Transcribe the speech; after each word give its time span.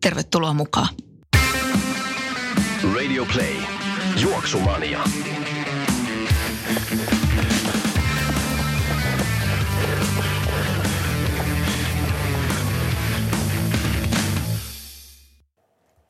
Tervetuloa 0.00 0.54
mukaan. 0.54 0.88
Radio 2.94 3.26
Play. 3.32 3.54
Juoksumania. 4.22 5.00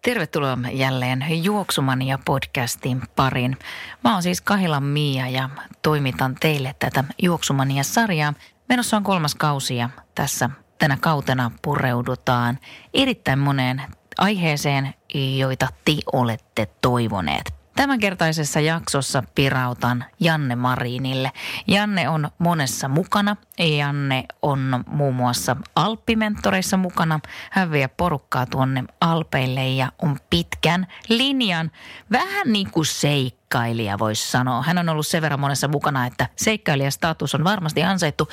Tervetuloa 0.05 0.59
jälleen 0.73 1.25
Juoksumania 1.45 2.19
podcastin 2.25 3.03
parin. 3.17 3.57
Mä 4.05 4.13
oon 4.13 4.23
siis 4.23 4.41
Kahilan 4.41 4.85
Miia 4.85 5.29
ja 5.29 5.49
toimitan 5.83 6.37
teille 6.41 6.75
tätä 6.79 7.05
Juoksumania-sarjaa. 7.23 8.35
Menossa 8.69 8.97
on 8.97 9.03
kolmas 9.03 9.35
kausi 9.35 9.77
ja 9.77 9.91
tässä 10.15 10.51
tänä 10.81 10.97
kautena 11.01 11.51
pureudutaan 11.63 12.59
erittäin 12.95 13.39
moneen 13.39 13.83
aiheeseen, 14.19 14.95
joita 15.39 15.69
te 15.85 15.93
olette 16.13 16.69
toivoneet. 16.83 17.55
Tämänkertaisessa 17.77 18.61
jaksossa 18.61 19.23
pirautan 19.35 20.05
Janne 20.21 20.57
Marinille. 20.57 21.33
Janne 21.67 22.09
on 22.09 22.31
monessa 22.39 22.89
mukana. 22.89 23.37
Janne 23.79 24.25
on 24.43 24.85
muun 24.87 25.15
muassa 25.15 25.57
Alppimentoreissa 25.77 26.77
mukana. 26.77 27.21
Hän 27.51 27.71
vie 27.71 27.89
porukkaa 27.89 28.47
tuonne 28.47 28.85
Alpeille 29.01 29.69
ja 29.69 29.93
on 30.03 30.17
pitkän 30.31 30.87
linjan. 31.09 31.71
Vähän 32.13 32.53
niin 32.53 32.71
kuin 32.71 32.87
seikka 32.87 33.40
seikkailija, 33.51 33.99
voisi 33.99 34.31
sanoa. 34.31 34.63
Hän 34.63 34.79
on 34.79 34.89
ollut 34.89 35.07
sen 35.07 35.23
verran 35.23 35.41
monessa 35.41 35.69
mukana, 35.69 36.07
että 36.07 36.29
seikkailijastatus 36.37 37.35
on 37.35 37.45
varmasti 37.45 37.83
ansaittu. 37.83 38.29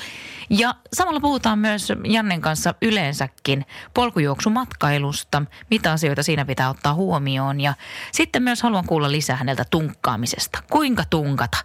Ja 0.50 0.74
samalla 0.92 1.20
puhutaan 1.20 1.58
myös 1.58 1.92
Jannen 2.04 2.40
kanssa 2.40 2.74
yleensäkin 2.82 3.66
polkujuoksumatkailusta, 3.94 5.42
mitä 5.70 5.92
asioita 5.92 6.22
siinä 6.22 6.44
pitää 6.44 6.70
ottaa 6.70 6.94
huomioon. 6.94 7.60
Ja 7.60 7.74
sitten 8.12 8.42
myös 8.42 8.62
haluan 8.62 8.86
kuulla 8.86 9.10
lisää 9.10 9.36
häneltä 9.36 9.64
tunkkaamisesta. 9.70 10.62
Kuinka 10.70 11.04
tunkata? 11.10 11.58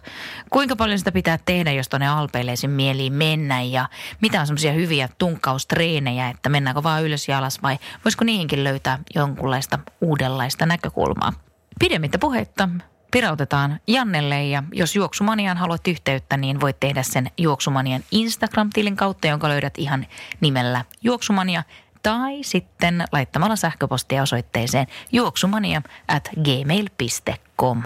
Kuinka 0.50 0.76
paljon 0.76 0.98
sitä 0.98 1.12
pitää 1.12 1.38
tehdä, 1.44 1.72
jos 1.72 1.88
tuonne 1.88 2.08
alpeileisiin 2.08 2.70
mieliin 2.70 3.12
mennä? 3.12 3.62
Ja 3.62 3.88
mitä 4.20 4.40
on 4.40 4.46
semmoisia 4.46 4.72
hyviä 4.72 5.08
tunkkaustreenejä, 5.18 6.28
että 6.28 6.48
mennäänkö 6.48 6.82
vaan 6.82 7.04
ylös 7.04 7.28
ja 7.28 7.38
alas 7.38 7.62
vai 7.62 7.78
voisiko 8.04 8.24
niihinkin 8.24 8.64
löytää 8.64 8.98
jonkunlaista 9.14 9.78
uudenlaista 10.00 10.66
näkökulmaa? 10.66 11.32
Pidemmittä 11.78 12.18
puheitta 12.18 12.68
pirautetaan 13.14 13.80
Jannelle 13.86 14.44
ja 14.44 14.62
jos 14.72 14.96
Juoksumanian 14.96 15.56
haluat 15.56 15.88
yhteyttä, 15.88 16.36
niin 16.36 16.60
voit 16.60 16.80
tehdä 16.80 17.02
sen 17.02 17.30
Juoksumanian 17.38 18.02
Instagram-tilin 18.10 18.96
kautta, 18.96 19.26
jonka 19.26 19.48
löydät 19.48 19.78
ihan 19.78 20.06
nimellä 20.40 20.84
Juoksumania 21.02 21.62
tai 22.02 22.38
sitten 22.42 23.04
laittamalla 23.12 23.56
sähköpostia 23.56 24.22
osoitteeseen 24.22 24.86
juoksumania 25.12 25.82
at 26.08 26.28
gmail.com. 26.44 27.82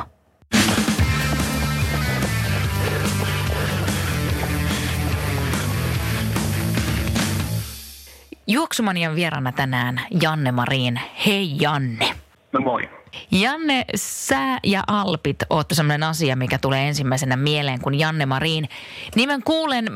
Juoksumanian 8.46 9.14
vieraana 9.14 9.52
tänään 9.52 10.00
Janne 10.22 10.52
Marin. 10.52 11.00
Hei 11.27 11.56
Janne. 11.61 12.14
No 12.52 12.61
moi. 12.61 12.98
Janne, 13.30 13.85
sää 13.95 14.58
ja 14.64 14.83
alpit 14.86 15.36
olette 15.51 15.74
sellainen 15.74 16.08
asia, 16.08 16.36
mikä 16.36 16.58
tulee 16.58 16.89
ensimmäisenä 16.89 17.36
mieleen, 17.36 17.80
kun 17.80 17.98
Janne 17.98 18.27
Marin. 18.27 18.69
Nimen 19.17 19.42
kuulen, 19.42 19.86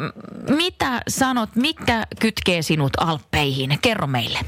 mitä 0.56 1.02
sanot, 1.08 1.50
mikä 1.56 2.02
kytkee 2.20 2.62
sinut 2.62 2.92
alppeihin? 3.00 3.78
Kerro 3.82 4.06
meille. 4.06 4.38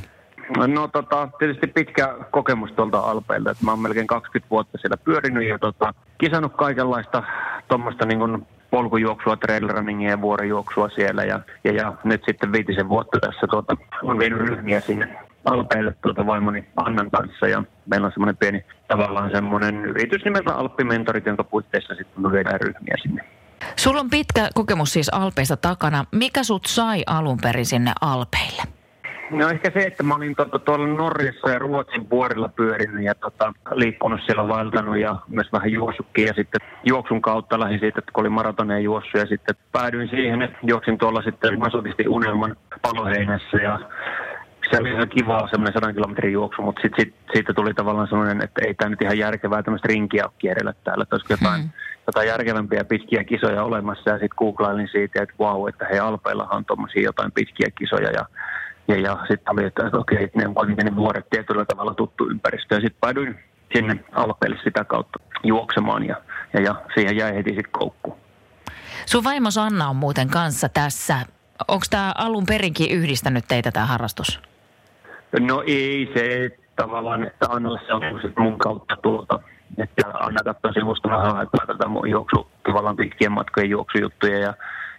No 0.57 0.89
tota, 0.89 1.29
tietysti 1.39 1.67
pitkä 1.67 2.15
kokemus 2.31 2.73
tuolta 2.73 2.99
Alpeilta, 2.99 3.51
että 3.51 3.65
mä 3.65 3.71
oon 3.71 3.81
melkein 3.81 4.07
20 4.07 4.51
vuotta 4.51 4.79
siellä 4.79 4.97
pyörinyt 4.97 5.49
ja 5.49 5.59
tota, 5.59 5.95
kisannut 6.19 6.53
kaikenlaista 6.57 7.23
tuommoista 7.69 8.07
niin 8.07 8.47
polkujuoksua, 8.71 9.37
trailrunningia 9.37 10.11
ja 10.11 10.21
vuorijuoksua 10.21 10.89
siellä 10.89 11.25
ja, 11.25 11.41
ja, 11.65 11.73
ja, 11.73 11.93
nyt 12.05 12.23
sitten 12.27 12.53
viitisen 12.53 12.89
vuotta 12.89 13.19
tässä 13.21 13.47
tuota, 13.51 13.77
on 14.03 14.19
vienyt 14.19 14.39
ryhmiä 14.39 14.81
sinne 14.81 15.17
Alpeille 15.45 15.95
tuota 16.03 16.27
vaimoni 16.27 16.65
Annan 16.77 17.11
kanssa 17.11 17.49
ja 17.49 17.63
meillä 17.87 18.07
on 18.07 18.13
semmoinen 18.13 18.37
pieni 18.37 18.65
tavallaan 18.89 19.31
semmoinen 19.31 19.85
yritys 19.85 20.25
nimeltä 20.25 20.55
Alppimentorit, 20.55 21.27
jonka 21.27 21.45
puitteissa 21.45 21.95
sitten 21.95 22.33
viedään 22.33 22.61
ryhmiä 22.61 22.95
sinne. 23.03 23.25
Sulla 23.77 24.01
on 24.01 24.11
pitkä 24.11 24.49
kokemus 24.55 24.93
siis 24.93 25.09
Alpeista 25.09 25.57
takana. 25.57 26.05
Mikä 26.13 26.43
sut 26.43 26.67
sai 26.67 27.03
alun 27.07 27.39
perin 27.43 27.67
sinne 27.67 27.93
Alpeille? 28.01 28.63
No 29.31 29.49
ehkä 29.49 29.71
se, 29.71 29.81
että 29.87 30.03
mä 30.03 30.15
olin 30.15 30.37
tuota, 30.37 30.59
tuolla 30.59 30.87
Norjassa 30.87 31.51
ja 31.51 31.59
Ruotsin 31.59 32.11
vuorilla 32.11 32.49
pyörinyt 32.49 33.05
ja 33.05 33.15
tota, 33.15 33.53
liikkunut 33.75 34.21
siellä 34.27 34.49
vaeltanut 34.49 34.99
ja 34.99 35.17
myös 35.29 35.53
vähän 35.53 35.73
juossutkin. 35.73 36.27
Ja 36.27 36.33
sitten 36.35 36.61
juoksun 36.85 37.23
kautta 37.23 37.61
lähdin 37.61 37.81
siitä, 37.81 37.99
että 37.99 38.13
kun 38.13 38.23
oli 38.23 38.29
maratoneen 38.29 38.85
juossu 38.85 39.19
ja 39.19 39.27
sitten 39.27 39.57
päädyin 39.73 40.09
siihen, 40.09 40.43
että 40.43 40.59
juoksin 40.63 40.99
tuolla 40.99 41.23
sitten 41.23 41.59
masotisti 41.59 42.09
unelman 42.09 42.57
paloheinässä 42.83 43.57
ja 43.57 43.79
se 44.71 44.81
oli 44.81 44.91
ihan 44.91 45.09
kiva 45.09 45.49
semmoinen 45.51 45.73
100 45.73 45.93
kilometrin 45.93 46.33
juoksu, 46.33 46.63
mutta 46.63 46.83
sit, 46.83 46.93
sit, 46.99 47.15
siitä 47.33 47.55
tuli 47.55 47.75
tavallaan 47.75 48.09
semmoinen, 48.09 48.43
että 48.43 48.61
ei 48.67 48.75
tämä 48.75 48.89
nyt 48.89 49.03
ihan 49.03 49.19
järkevää 49.19 49.63
tämmöistä 49.63 49.89
rinkiä 49.89 50.25
ole 50.25 50.33
kierrellä 50.39 50.75
täällä, 50.85 51.03
että 51.03 51.17
olisiko 51.17 51.33
jotain, 51.33 51.61
hmm. 51.61 51.71
jotain 52.07 52.29
järkevämpiä 52.29 52.85
pitkiä 52.85 53.25
kisoja 53.25 53.65
olemassa 53.65 54.11
ja 54.11 54.15
sitten 54.15 54.37
googlailin 54.39 54.89
siitä, 54.89 55.23
että 55.23 55.35
vau, 55.39 55.67
että 55.67 55.87
hei 55.91 55.99
Alpeillahan 55.99 56.57
on 56.57 56.65
tuommoisia 56.65 57.03
jotain 57.03 57.33
pitkiä 57.33 57.69
kisoja 57.79 58.11
ja 58.11 58.25
ja, 58.89 59.01
ja 59.01 59.19
sitten 59.29 59.53
oli, 59.53 59.65
että, 59.65 59.87
että 59.87 59.99
okei, 59.99 60.31
ne 60.35 60.47
on 60.55 60.69
ne 60.69 60.97
vuoret 60.97 61.31
tietyllä 61.31 61.65
tavalla 61.65 61.95
tuttu 61.95 62.31
ympäristö. 62.31 62.75
Ja 62.75 62.81
sitten 62.81 63.01
päädyin 63.01 63.39
sinne 63.77 64.05
Alpeille 64.13 64.59
sitä 64.65 64.85
kautta 64.85 65.19
juoksemaan 65.43 66.07
ja, 66.07 66.17
ja, 66.53 66.61
ja 66.61 66.75
siihen 66.95 67.17
jäi 67.17 67.35
heti 67.35 67.51
sitten 67.51 67.73
koukku. 67.73 68.19
Sun 69.07 69.25
vaimo 69.25 69.49
Anna 69.61 69.89
on 69.89 69.97
muuten 69.97 70.29
kanssa 70.29 70.69
tässä. 70.69 71.19
Onko 71.69 71.85
tämä 71.91 72.13
alun 72.19 72.47
perinkin 72.47 72.91
yhdistänyt 72.91 73.45
teitä 73.49 73.73
tämä 73.73 73.87
harrastus? 73.87 74.54
No 75.41 75.63
ei 75.67 76.13
se 76.15 76.51
tavallaan, 76.77 77.27
että 77.27 77.47
Annalle 77.49 77.81
se 77.87 77.93
on 77.93 78.03
mun 78.39 78.59
kautta 78.59 78.97
tuolta. 79.03 79.41
Että 79.79 80.03
Anna 80.21 80.41
katsoo 80.45 80.73
sivusta 80.73 81.11
vähän 81.11 81.37
aikaa 81.37 81.67
tätä 81.67 81.89
mun 81.89 82.11
juoksu, 82.11 82.49
tavallaan 82.63 82.97
pitkien 82.97 83.33
matkojen 83.33 83.71
juoksujuttuja 83.71 84.39
ja, 84.39 84.55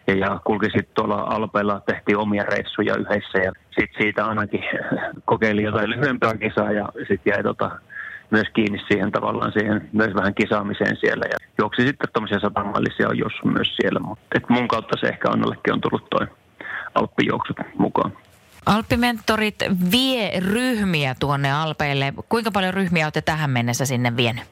ja, 0.08 0.16
ja 0.16 0.40
kulki 0.44 0.66
sitten 0.66 0.96
tuolla 0.96 1.16
Alpeilla, 1.16 1.80
tehtiin 1.80 2.18
omia 2.18 2.44
reissuja 2.44 2.96
yhdessä 2.96 3.38
ja 3.38 3.52
sitten 3.80 4.02
siitä 4.02 4.26
ainakin 4.26 4.64
kokeili 5.26 5.64
jotain 5.64 5.90
lyhyempää 5.90 6.38
kisaa 6.38 6.72
ja 6.72 6.90
sitten 7.08 7.32
jäi 7.32 7.44
tota, 7.44 7.72
myös 8.32 8.48
kiinni 8.54 8.80
siihen 8.88 9.12
tavallaan 9.12 9.52
siihen 9.52 9.90
myös 9.92 10.16
vähän 10.16 10.34
kisaamiseen 10.34 10.98
siellä 10.98 11.26
ja 11.30 11.38
juoksi 11.60 11.82
sitten 11.82 12.10
tuommoisia 12.14 12.40
satamallisia 12.40 13.10
on 13.10 13.18
jossain 13.18 13.54
myös 13.54 13.76
siellä, 13.76 14.00
mutta 14.00 14.40
mun 14.50 14.68
kautta 14.68 14.98
se 15.00 15.08
ehkä 15.08 15.30
Annallekin 15.30 15.74
on 15.74 15.82
tullut 15.82 16.10
toi 16.10 16.28
alppijuoksut 16.96 17.58
mukaan. 17.78 18.12
Alppimentorit 18.66 19.56
vie 19.92 20.40
ryhmiä 20.40 21.16
tuonne 21.20 21.52
Alpeille. 21.52 22.14
Kuinka 22.30 22.52
paljon 22.52 22.74
ryhmiä 22.74 23.06
olette 23.06 23.22
tähän 23.22 23.50
mennessä 23.50 23.86
sinne 23.86 24.18
vienyt? 24.18 24.44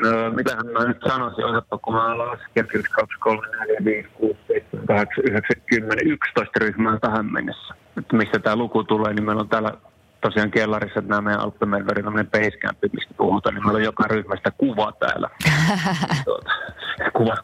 No, 0.00 0.30
mitähän 0.34 0.66
mä 0.66 0.84
nyt 0.84 1.00
sanoisin, 1.06 1.44
osatko, 1.44 1.78
kun 1.78 1.94
mä 1.94 2.18
lasken 2.18 2.68
1, 2.74 2.92
2, 2.92 3.18
3, 3.18 3.48
4, 3.58 3.76
5, 3.84 4.08
6, 4.08 4.38
7, 4.46 4.86
8, 4.86 5.24
9, 5.24 5.56
10, 5.66 5.98
11 6.06 6.58
ryhmää 6.60 6.98
tähän 6.98 7.32
mennessä. 7.32 7.74
Että 7.98 8.16
mistä 8.16 8.38
tämä 8.38 8.56
luku 8.56 8.84
tulee, 8.84 9.14
niin 9.14 9.24
meillä 9.24 9.40
on 9.40 9.48
täällä 9.48 9.72
tosiaan 10.20 10.50
kellarissa 10.50 10.98
että 10.98 11.08
nämä 11.10 11.20
meidän 11.20 11.40
Alppimentorin 11.40 12.04
tämmöinen 12.04 12.30
basecampi, 12.30 12.88
mistä 12.92 13.14
puhutaan, 13.16 13.54
niin 13.54 13.64
meillä 13.66 13.78
on 13.78 13.84
joka 13.84 14.04
ryhmästä 14.08 14.50
kuva 14.50 14.92
täällä. 14.92 15.30
tuota, 16.24 16.50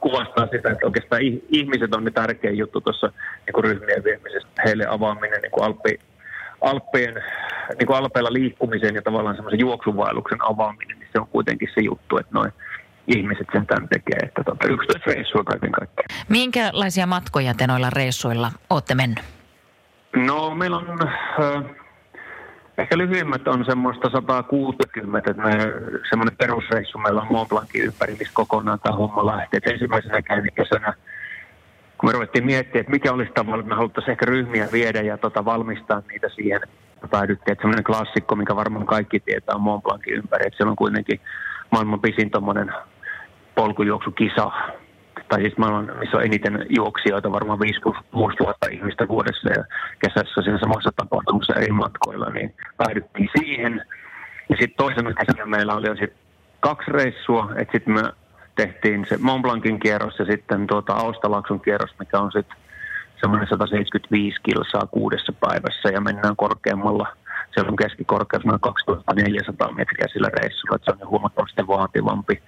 kuvastaa 0.00 0.46
sitä, 0.46 0.70
että 0.70 0.86
oikeastaan 0.86 1.22
ihmiset 1.48 1.94
on 1.94 2.04
ne 2.04 2.10
tärkein 2.10 2.58
juttu 2.58 2.80
tuossa 2.80 3.06
niin 3.46 3.64
ryhmien 3.64 4.04
viemisessä. 4.04 4.48
Heille 4.64 4.86
avaaminen 4.88 5.42
niin 5.42 5.50
kuin 5.50 5.64
Alppi, 5.64 5.98
Alppien, 6.60 7.14
niin 7.78 7.86
kuin 7.86 7.96
Alpeilla 7.96 8.32
liikkumisen 8.32 8.94
ja 8.94 9.02
tavallaan 9.02 9.36
semmoisen 9.36 9.60
juoksuvaelluksen 9.60 10.38
avaaminen, 10.42 10.98
niin 10.98 11.08
se 11.12 11.20
on 11.20 11.28
kuitenkin 11.28 11.68
se 11.74 11.80
juttu, 11.80 12.18
että 12.18 12.32
noin 12.34 12.52
ihmiset 13.06 13.46
sen 13.52 13.66
tämän 13.66 13.88
tekee. 13.88 14.18
Että 14.22 14.44
tota, 14.44 14.68
11 14.68 15.10
reissua 15.10 15.44
kaiken 15.44 15.72
kaikkiaan. 15.72 16.24
Minkälaisia 16.28 17.06
matkoja 17.06 17.54
te 17.54 17.66
noilla 17.66 17.90
reissuilla 17.90 18.50
olette 18.70 18.94
mennyt? 18.94 19.24
No 20.16 20.54
meillä 20.54 20.76
on... 20.76 20.98
Äh, 21.02 21.83
Ehkä 22.78 22.98
lyhyimmät 22.98 23.48
on 23.48 23.64
semmoista 23.64 24.10
160, 24.10 25.30
että 25.30 25.42
me, 25.42 25.52
semmoinen 26.08 26.36
perusreissu 26.36 26.98
meillä 26.98 27.20
on 27.20 27.26
Mont 27.30 27.48
Blancin 27.48 27.84
ympäri, 27.84 28.16
mistä 28.18 28.34
kokonaan 28.34 28.80
tämä 28.80 28.96
homma 28.96 29.26
lähtee. 29.26 29.58
Et 29.58 29.66
ensimmäisenä 29.72 30.22
käynnikesänä, 30.22 30.94
kun 31.98 32.08
me 32.08 32.12
ruvettiin 32.12 32.46
miettimään, 32.46 32.80
että 32.80 32.90
mikä 32.90 33.12
olisi 33.12 33.32
tavalla, 33.32 33.60
että 33.60 33.68
me 33.68 33.76
haluttaisiin 33.76 34.12
ehkä 34.12 34.26
ryhmiä 34.26 34.68
viedä 34.72 35.00
ja 35.02 35.18
tota, 35.18 35.44
valmistaa 35.44 36.02
niitä 36.08 36.28
siihen. 36.28 36.60
Päädyttiin, 37.10 37.52
että 37.52 37.62
semmoinen 37.62 37.84
klassikko, 37.84 38.36
mikä 38.36 38.56
varmaan 38.56 38.86
kaikki 38.86 39.20
tietää, 39.20 39.54
on 39.54 39.60
Mont 39.60 39.82
Blancin 39.82 40.14
ympäri. 40.14 40.46
Että 40.46 40.56
siellä 40.56 40.70
on 40.70 40.76
kuitenkin 40.76 41.20
maailman 41.70 42.00
pisin 42.00 42.30
tuommoinen 42.30 42.72
polkujuoksukisa, 43.54 44.50
tai 45.34 45.42
siis 45.42 45.58
maailman, 45.58 45.98
missä 45.98 46.16
on 46.16 46.24
eniten 46.24 46.66
juoksijoita, 46.68 47.32
varmaan 47.32 47.60
5 47.60 47.80
000 47.80 48.54
ihmistä 48.70 49.08
vuodessa 49.08 49.48
ja 49.48 49.64
kesässä 49.98 50.42
siinä 50.42 50.58
samassa 50.58 50.90
tapahtumassa 50.96 51.54
eri 51.54 51.72
matkoilla, 51.72 52.30
niin 52.30 52.54
päädyttiin 52.76 53.28
siihen. 53.38 53.84
Ja 54.48 54.56
sitten 54.56 54.76
toisena 54.76 55.12
kesänä 55.14 55.46
meillä 55.46 55.74
oli 55.74 55.86
jo 55.86 55.96
sit 55.96 56.12
kaksi 56.60 56.90
reissua, 56.90 57.52
että 57.56 57.72
sitten 57.72 57.94
me 57.94 58.02
tehtiin 58.56 59.06
se 59.08 59.16
Mont 59.16 59.42
Blancin 59.42 59.80
kierros 59.80 60.18
ja 60.18 60.24
sitten 60.24 60.66
tuota 60.66 60.92
Austalakson 60.92 61.60
kierros, 61.60 61.94
mikä 61.98 62.18
on 62.18 62.32
sitten 62.32 62.56
semmoinen 63.20 63.48
175 63.48 64.40
kilsaa 64.42 64.86
kuudessa 64.90 65.32
päivässä 65.32 65.88
ja 65.88 66.00
mennään 66.00 66.36
korkeammalla. 66.36 67.06
Siellä 67.54 67.70
on 67.70 67.76
keskikorkeus 67.76 68.44
noin 68.44 68.60
2400 68.60 69.72
metriä 69.72 70.06
sillä 70.12 70.28
reissulla, 70.40 70.76
että 70.76 70.84
se 70.84 70.90
on 70.90 71.00
jo 71.00 71.08
huomattavasti 71.08 71.66
vaativampi. 71.66 72.42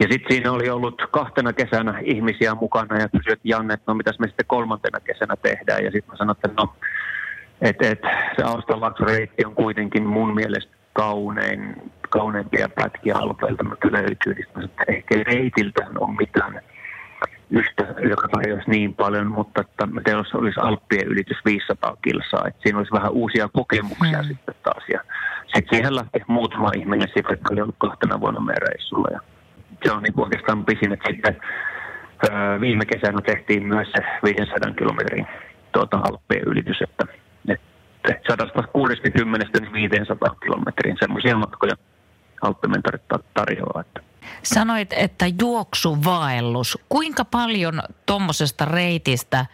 Ja 0.00 0.06
sitten 0.10 0.32
siinä 0.32 0.52
oli 0.52 0.70
ollut 0.70 1.02
kahtena 1.10 1.52
kesänä 1.52 1.98
ihmisiä 2.04 2.54
mukana 2.54 2.98
ja 2.98 3.08
kysyi, 3.08 3.32
että 3.32 3.48
Janne, 3.48 3.74
että 3.74 3.84
no 3.86 3.94
mitäs 3.94 4.18
me 4.18 4.26
sitten 4.26 4.46
kolmantena 4.46 5.00
kesänä 5.00 5.34
tehdään. 5.42 5.84
Ja 5.84 5.90
sitten 5.90 6.10
mä 6.10 6.16
sanoin, 6.16 6.36
että 6.36 6.62
no, 6.62 6.74
että 7.60 7.90
et, 7.90 8.00
se 8.36 8.42
Austalaks-reitti 8.42 9.46
on 9.46 9.54
kuitenkin 9.54 10.06
mun 10.06 10.34
mielestä 10.34 10.72
kaunein, 10.92 11.92
kauneimpia 12.10 12.68
pätkiä 12.68 13.14
alpeilta, 13.16 13.64
mutta 13.64 13.92
löytyy. 13.92 14.34
Niin 14.34 14.64
että 14.64 14.84
ehkä 14.88 15.14
reitiltä 15.26 15.86
on 15.98 16.16
mitään 16.16 16.60
yhtä, 17.50 17.94
joka 18.08 18.28
tarjoaisi 18.28 18.70
niin 18.70 18.94
paljon, 18.94 19.26
mutta 19.26 19.60
että 19.60 19.88
teillä 20.04 20.24
olisi 20.34 20.60
Alppien 20.60 21.06
ylitys 21.06 21.36
500 21.44 21.96
kilsaa. 22.02 22.48
Että 22.48 22.62
siinä 22.62 22.78
olisi 22.78 22.92
vähän 22.92 23.12
uusia 23.12 23.48
kokemuksia 23.52 24.22
mm. 24.22 24.28
sitten 24.28 24.54
taas. 24.62 24.84
Ja 24.92 25.00
sitten 25.54 25.68
siihen 25.70 25.96
lähti 25.96 26.20
muutama 26.26 26.70
ihminen, 26.76 27.08
joka 27.16 27.34
oli 27.50 27.60
ollut 27.60 27.76
kahtena 27.78 28.20
vuonna 28.20 28.40
meidän 28.40 28.68
reissulla. 28.68 29.08
Ja 29.12 29.20
se 29.84 29.92
on 29.92 30.02
niin 30.02 30.12
kuin 30.12 30.24
oikeastaan 30.24 30.64
pisin, 30.64 30.92
että 30.92 31.08
sitten 31.10 31.40
öö, 32.24 32.60
viime 32.60 32.84
kesänä 32.86 33.20
tehtiin 33.20 33.66
myös 33.66 33.88
se 33.92 34.02
500 34.24 34.74
kilometrin 34.74 35.26
tuota, 35.72 35.96
Alppien 35.96 36.42
ylitys, 36.46 36.82
että, 36.82 37.04
että 37.48 38.46
160 38.46 39.60
niin 39.72 39.90
500 39.90 40.34
kilometriin 40.42 40.96
semmoisia 41.00 41.36
matkoja 41.36 41.74
alppimentorit 42.42 43.02
tarjoaa. 43.34 43.80
Että. 43.80 44.00
Sanoit, 44.42 44.92
että 44.92 45.24
juoksuvaellus. 45.40 46.78
Kuinka 46.88 47.24
paljon 47.24 47.82
tuommoisesta 48.06 48.64
reitistä, 48.64 49.46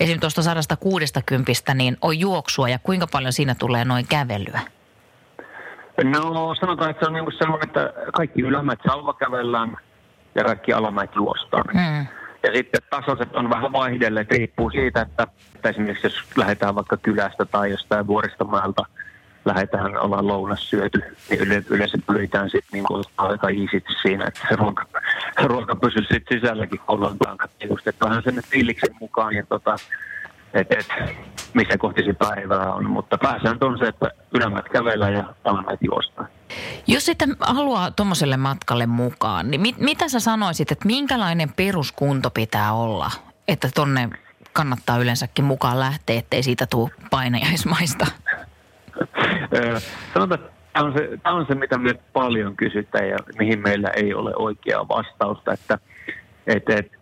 esimerkiksi 0.00 0.20
tuosta 0.20 0.42
160, 0.42 1.74
niin 1.74 1.96
on 2.00 2.20
juoksua 2.20 2.68
ja 2.68 2.78
kuinka 2.78 3.06
paljon 3.06 3.32
siinä 3.32 3.54
tulee 3.54 3.84
noin 3.84 4.06
kävelyä? 4.08 4.60
No 6.04 6.54
sanotaan, 6.54 6.90
että 6.90 7.04
se 7.04 7.06
on 7.06 7.12
niin 7.12 7.38
semmoinen, 7.38 7.68
että 7.68 7.92
kaikki 8.12 8.42
ylämät 8.42 8.78
salva 8.86 9.12
kävellään 9.12 9.76
ja 10.34 10.44
kaikki 10.44 10.72
alamäet 10.72 11.10
juostaan. 11.14 11.64
Hmm. 11.72 12.06
Ja 12.42 12.52
sitten 12.54 12.80
tasoiset 12.90 13.34
on 13.34 13.50
vähän 13.50 13.72
vaihdelleet, 13.72 14.30
riippuu 14.30 14.70
siitä, 14.70 15.00
että, 15.00 15.26
että 15.54 15.68
esimerkiksi 15.68 16.06
jos 16.06 16.24
lähdetään 16.36 16.74
vaikka 16.74 16.96
kylästä 16.96 17.44
tai 17.44 17.70
jostain 17.70 18.06
vuoristomäeltä, 18.06 18.82
lähdetään 19.44 19.98
ollaan 19.98 20.26
lounas 20.26 20.70
syöty, 20.70 21.02
niin 21.30 21.40
yle, 21.40 21.62
yleensä 21.70 21.98
pyritään 22.06 22.50
sitten 22.50 22.72
niin 22.72 23.04
aika 23.16 23.48
iisit 23.48 23.84
siinä, 24.02 24.24
että 24.26 24.40
se 24.48 24.56
ruoka, 24.56 24.86
ruoka 25.44 25.76
pysyy 25.76 26.02
sitten 26.02 26.40
sisälläkin, 26.40 26.78
kun 26.78 26.96
ollaan 26.96 27.18
tankattu. 27.18 27.78
Että 27.86 28.04
vähän 28.04 28.22
sen 28.22 28.42
fiiliksen 28.50 28.96
mukaan 29.00 29.34
ja 29.34 29.46
tota, 29.48 29.76
että 30.60 30.76
et, 30.78 31.16
missä 31.54 31.78
kohti 31.78 32.04
se 32.04 32.12
päivää 32.12 32.72
on. 32.72 32.90
Mutta 32.90 33.18
pääsääntö 33.18 33.66
on 33.66 33.78
se, 33.78 33.84
että 33.84 34.10
ylämät 34.34 34.68
kävellä 34.68 35.10
ja 35.10 35.24
alamäät 35.44 35.80
juostaa. 35.82 36.26
Jos 36.86 37.06
sitten 37.06 37.36
haluaa 37.40 37.90
tuommoiselle 37.90 38.36
matkalle 38.36 38.86
mukaan, 38.86 39.50
niin 39.50 39.60
mit, 39.60 39.78
mitä 39.78 40.08
sä 40.08 40.20
sanoisit, 40.20 40.72
että 40.72 40.86
minkälainen 40.86 41.52
peruskunto 41.56 42.30
pitää 42.30 42.72
olla, 42.72 43.10
että 43.48 43.68
tonne 43.74 44.08
kannattaa 44.52 44.98
yleensäkin 44.98 45.44
mukaan 45.44 45.80
lähteä, 45.80 46.18
ettei 46.18 46.42
siitä 46.42 46.66
tule 46.66 46.90
painajaismaista? 47.10 48.06
Sanotaan, 50.14 50.40
että 50.40 50.52
tämä 50.72 50.86
on, 50.86 50.92
se, 50.92 51.08
tämä 51.22 51.34
on 51.34 51.46
se, 51.46 51.54
mitä 51.54 51.78
me 51.78 51.94
paljon 52.12 52.56
kysytään 52.56 53.08
ja 53.08 53.16
mihin 53.38 53.60
meillä 53.60 53.88
ei 53.88 54.14
ole 54.14 54.32
oikeaa 54.36 54.88
vastausta, 54.88 55.52
että 55.52 55.78
et, 56.46 56.70
et, 56.70 56.92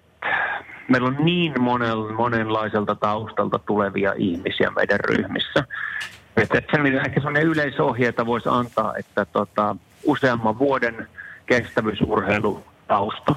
meillä 0.88 1.08
on 1.08 1.16
niin 1.20 1.62
monen, 1.62 2.14
monenlaiselta 2.16 2.94
taustalta 2.94 3.58
tulevia 3.58 4.12
ihmisiä 4.16 4.70
meidän 4.70 5.00
ryhmissä. 5.00 5.64
Että 6.36 6.62
se, 6.70 6.78
mitä 6.78 7.02
ehkä 7.02 7.20
sellainen 7.20 7.42
yleisohjeita 7.42 8.26
voisi 8.26 8.48
antaa, 8.48 8.96
että 8.96 9.24
tota, 9.24 9.76
useamman 10.04 10.58
vuoden 10.58 11.08
kestävyysurheilutausta 11.46 13.34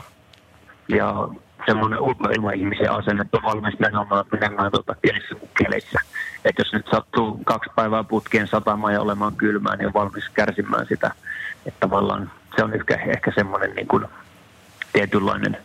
ja 0.87 1.27
semmoinen 1.65 1.99
ulkoilmaihmisen 1.99 2.91
asenne 2.91 3.25
on 3.31 3.43
valmis 3.43 3.79
menemään, 3.79 4.25
menemään 4.31 4.71
tuota, 4.71 4.95
pienissä 5.01 5.35
keleissä. 5.57 5.99
Että 6.45 6.61
jos 6.61 6.73
nyt 6.73 6.87
sattuu 6.91 7.41
kaksi 7.45 7.69
päivää 7.75 8.03
putkien 8.03 8.47
satamaan 8.47 8.93
ja 8.93 9.01
olemaan 9.01 9.35
kylmää, 9.35 9.75
niin 9.75 9.87
on 9.87 9.93
valmis 9.93 10.29
kärsimään 10.33 10.85
sitä. 10.87 11.11
Että 11.65 11.79
tavallaan 11.79 12.31
se 12.55 12.63
on 12.63 12.73
ehkä, 12.73 12.95
ehkä 13.07 13.31
semmoinen 13.35 13.75
niin 13.75 13.87
kuin 13.87 14.05
tietynlainen 14.93 15.57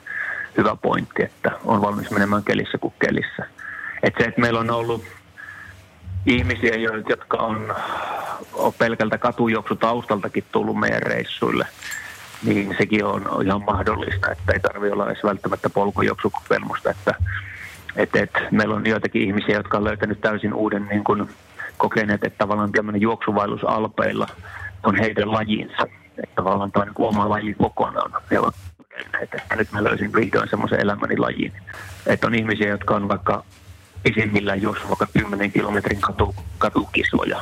hyvä 0.56 0.76
pointti, 0.82 1.22
että 1.22 1.50
on 1.64 1.82
valmis 1.82 2.10
menemään 2.10 2.44
kelissä 2.44 2.78
kuin 2.78 2.94
kelissä. 2.98 3.46
Että 4.02 4.22
se, 4.22 4.28
että 4.28 4.40
meillä 4.40 4.60
on 4.60 4.70
ollut 4.70 5.04
ihmisiä, 6.26 6.76
jotka 7.08 7.36
on, 7.36 7.74
on 8.52 8.72
pelkältä 8.78 9.18
katujuoksutaustaltakin 9.18 10.44
tullut 10.52 10.80
meidän 10.80 11.02
reissuille, 11.02 11.66
niin 12.42 12.74
sekin 12.78 13.04
on 13.04 13.42
ihan 13.44 13.64
mahdollista, 13.64 14.32
että 14.32 14.52
ei 14.52 14.60
tarvitse 14.60 14.92
olla 14.92 15.10
edes 15.10 15.24
välttämättä 15.24 15.70
polkujuoksukokemusta, 15.70 16.90
että 16.90 17.14
et, 17.96 18.16
et, 18.16 18.30
meillä 18.50 18.74
on 18.74 18.86
joitakin 18.86 19.22
ihmisiä, 19.22 19.56
jotka 19.56 19.78
on 19.78 19.84
löytänyt 19.84 20.20
täysin 20.20 20.54
uuden 20.54 20.86
niin 20.90 21.04
kun, 21.04 21.28
kokeneet, 21.76 22.24
että 22.24 22.38
tavallaan 22.38 22.72
tämmöinen 22.72 23.00
juoksuvaellus 23.00 23.64
alpeilla 23.64 24.26
on 24.82 24.96
heidän 24.96 25.32
lajinsa. 25.32 25.86
Että 26.18 26.34
tavallaan 26.34 26.72
tämä 26.72 26.82
on 26.82 26.88
niin 26.88 27.08
oma 27.08 27.28
laji 27.28 27.54
kokonaan. 27.54 28.12
He 28.30 28.38
ovat 28.38 28.54
että 29.22 29.56
nyt 29.56 29.72
mä 29.72 29.84
löysin 29.84 30.12
vihdoin 30.12 30.48
semmoisen 30.48 30.80
elämäni 30.80 31.16
lajiin. 31.16 31.52
Että 32.06 32.26
on 32.26 32.34
ihmisiä, 32.34 32.68
jotka 32.68 32.94
on 32.94 33.08
vaikka 33.08 33.44
isimmillään 34.04 34.62
juossut 34.62 34.88
vaikka 34.88 35.06
10 35.18 35.52
kilometrin 35.52 36.00
katu, 36.00 36.34
katukisoja. 36.58 37.40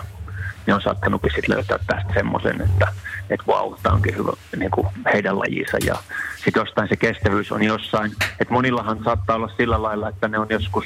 Ne 0.71 0.75
on 0.75 0.83
saattanutkin 0.83 1.31
sitten 1.35 1.55
löytää 1.55 1.79
tästä 1.87 2.15
semmoisen, 2.15 2.61
että 2.61 2.87
että 3.31 3.47
vau, 3.47 3.77
tämä 3.83 3.95
onkin 3.95 4.17
hyvä 4.17 4.33
niin 4.57 4.71
kuin 4.71 4.87
heidän 5.13 5.39
lajinsa. 5.39 5.79
Ja 5.85 5.95
sitten 6.37 6.61
jostain 6.61 6.89
se 6.89 6.97
kestävyys 6.97 7.53
on 7.53 7.63
jossain, 7.63 8.13
että 8.41 8.55
monillahan 8.55 9.05
saattaa 9.05 9.37
olla 9.37 9.51
sillä 9.57 9.83
lailla, 9.83 10.09
että 10.09 10.29
ne 10.29 10.39
on 10.39 10.47
joskus 10.51 10.85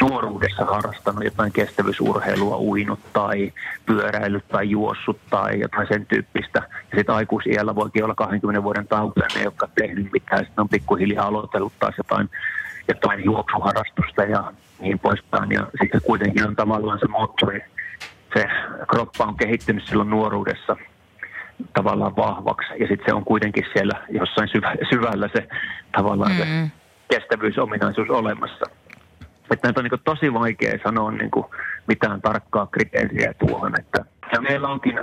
nuoruudessa 0.00 0.64
harrastanut 0.64 1.24
jotain 1.24 1.52
kestävyysurheilua, 1.52 2.58
uinut 2.58 3.00
tai 3.12 3.52
pyöräillyt 3.86 4.48
tai 4.48 4.70
juossut 4.70 5.18
tai 5.30 5.60
jotain 5.60 5.88
sen 5.88 6.06
tyyppistä. 6.06 6.62
Ja 6.68 6.96
sitten 6.96 7.14
aikuisiellä 7.14 7.74
voikin 7.74 8.04
olla 8.04 8.14
20 8.14 8.62
vuoden 8.62 8.88
taukoja, 8.88 9.28
ne 9.34 9.42
jotka 9.42 9.68
tehnyt 9.74 10.12
mitään, 10.12 10.44
sitten 10.44 10.62
on 10.62 10.68
pikkuhiljaa 10.68 11.26
aloitellut 11.26 11.72
taas 11.78 11.94
jotain, 11.98 12.30
jotain 12.88 13.24
juoksuharrastusta 13.24 14.22
ja 14.22 14.52
niin 14.80 14.98
poispäin. 14.98 15.52
Ja 15.52 15.66
sitten 15.80 16.00
kuitenkin 16.02 16.46
on 16.46 16.56
tavallaan 16.56 16.98
se 16.98 17.08
moottori, 17.08 17.73
se 18.34 18.44
kroppa 18.90 19.24
on 19.24 19.36
kehittynyt 19.36 19.84
silloin 19.84 20.10
nuoruudessa 20.10 20.76
tavallaan 21.72 22.16
vahvaksi. 22.16 22.68
Ja 22.78 22.88
sitten 22.88 23.06
se 23.06 23.14
on 23.14 23.24
kuitenkin 23.24 23.64
siellä 23.72 24.06
jossain 24.08 24.48
syvä, 24.48 24.74
syvällä 24.90 25.28
se 25.36 25.48
tavallaan 25.92 26.32
mm. 26.32 26.38
se 26.38 26.46
kestävyysominaisuus 27.08 28.10
olemassa. 28.10 28.66
Että 29.50 29.68
näitä 29.68 29.80
on 29.80 29.84
niin 29.84 30.00
tosi 30.04 30.34
vaikea 30.34 30.78
sanoa 30.84 31.10
niin 31.10 31.30
kuin 31.30 31.46
mitään 31.88 32.22
tarkkaa 32.22 32.66
kriteeriä 32.66 33.34
tuohon. 33.34 33.80
Että, 33.80 34.04
ja 34.32 34.40
meillä 34.40 34.68
onkin 34.68 35.00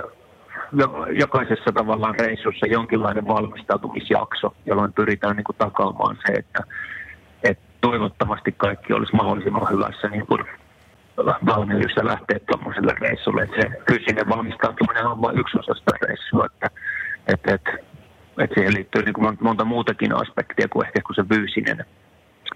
jokaisessa 1.18 1.72
tavallaan 1.72 2.14
reissussa 2.18 2.66
jonkinlainen 2.66 3.28
valmistautumisjakso, 3.28 4.54
jolloin 4.66 4.92
pyritään 4.92 5.36
niin 5.36 5.44
kuin 5.44 5.56
takaamaan 5.56 6.16
se, 6.26 6.32
että, 6.32 6.62
että 7.44 7.64
toivottavasti 7.80 8.52
kaikki 8.52 8.92
olisi 8.92 9.16
mahdollisimman 9.16 9.70
hyvässä 9.70 10.08
niin 10.08 10.26
kuin 10.26 10.44
valmiudessa 11.46 12.06
lähteä 12.06 12.38
tuommoiselle 12.50 12.94
reissulle. 13.00 13.42
Että 13.42 13.62
se 13.62 13.68
fyysinen 13.88 14.28
valmistautuminen 14.28 15.06
on 15.06 15.22
vain 15.22 15.38
yksi 15.38 15.58
osa 15.58 15.74
sitä 15.74 15.92
reissua, 16.02 16.46
että, 16.46 16.70
että, 17.26 17.54
että, 17.54 17.72
että 18.38 18.54
siihen 18.54 18.74
liittyy 18.74 19.02
niin 19.02 19.38
monta 19.40 19.64
muutakin 19.64 20.16
aspektia 20.16 20.68
kuin 20.68 20.86
ehkä 20.86 21.00
kuin 21.06 21.16
se 21.16 21.24
fyysinen 21.34 21.84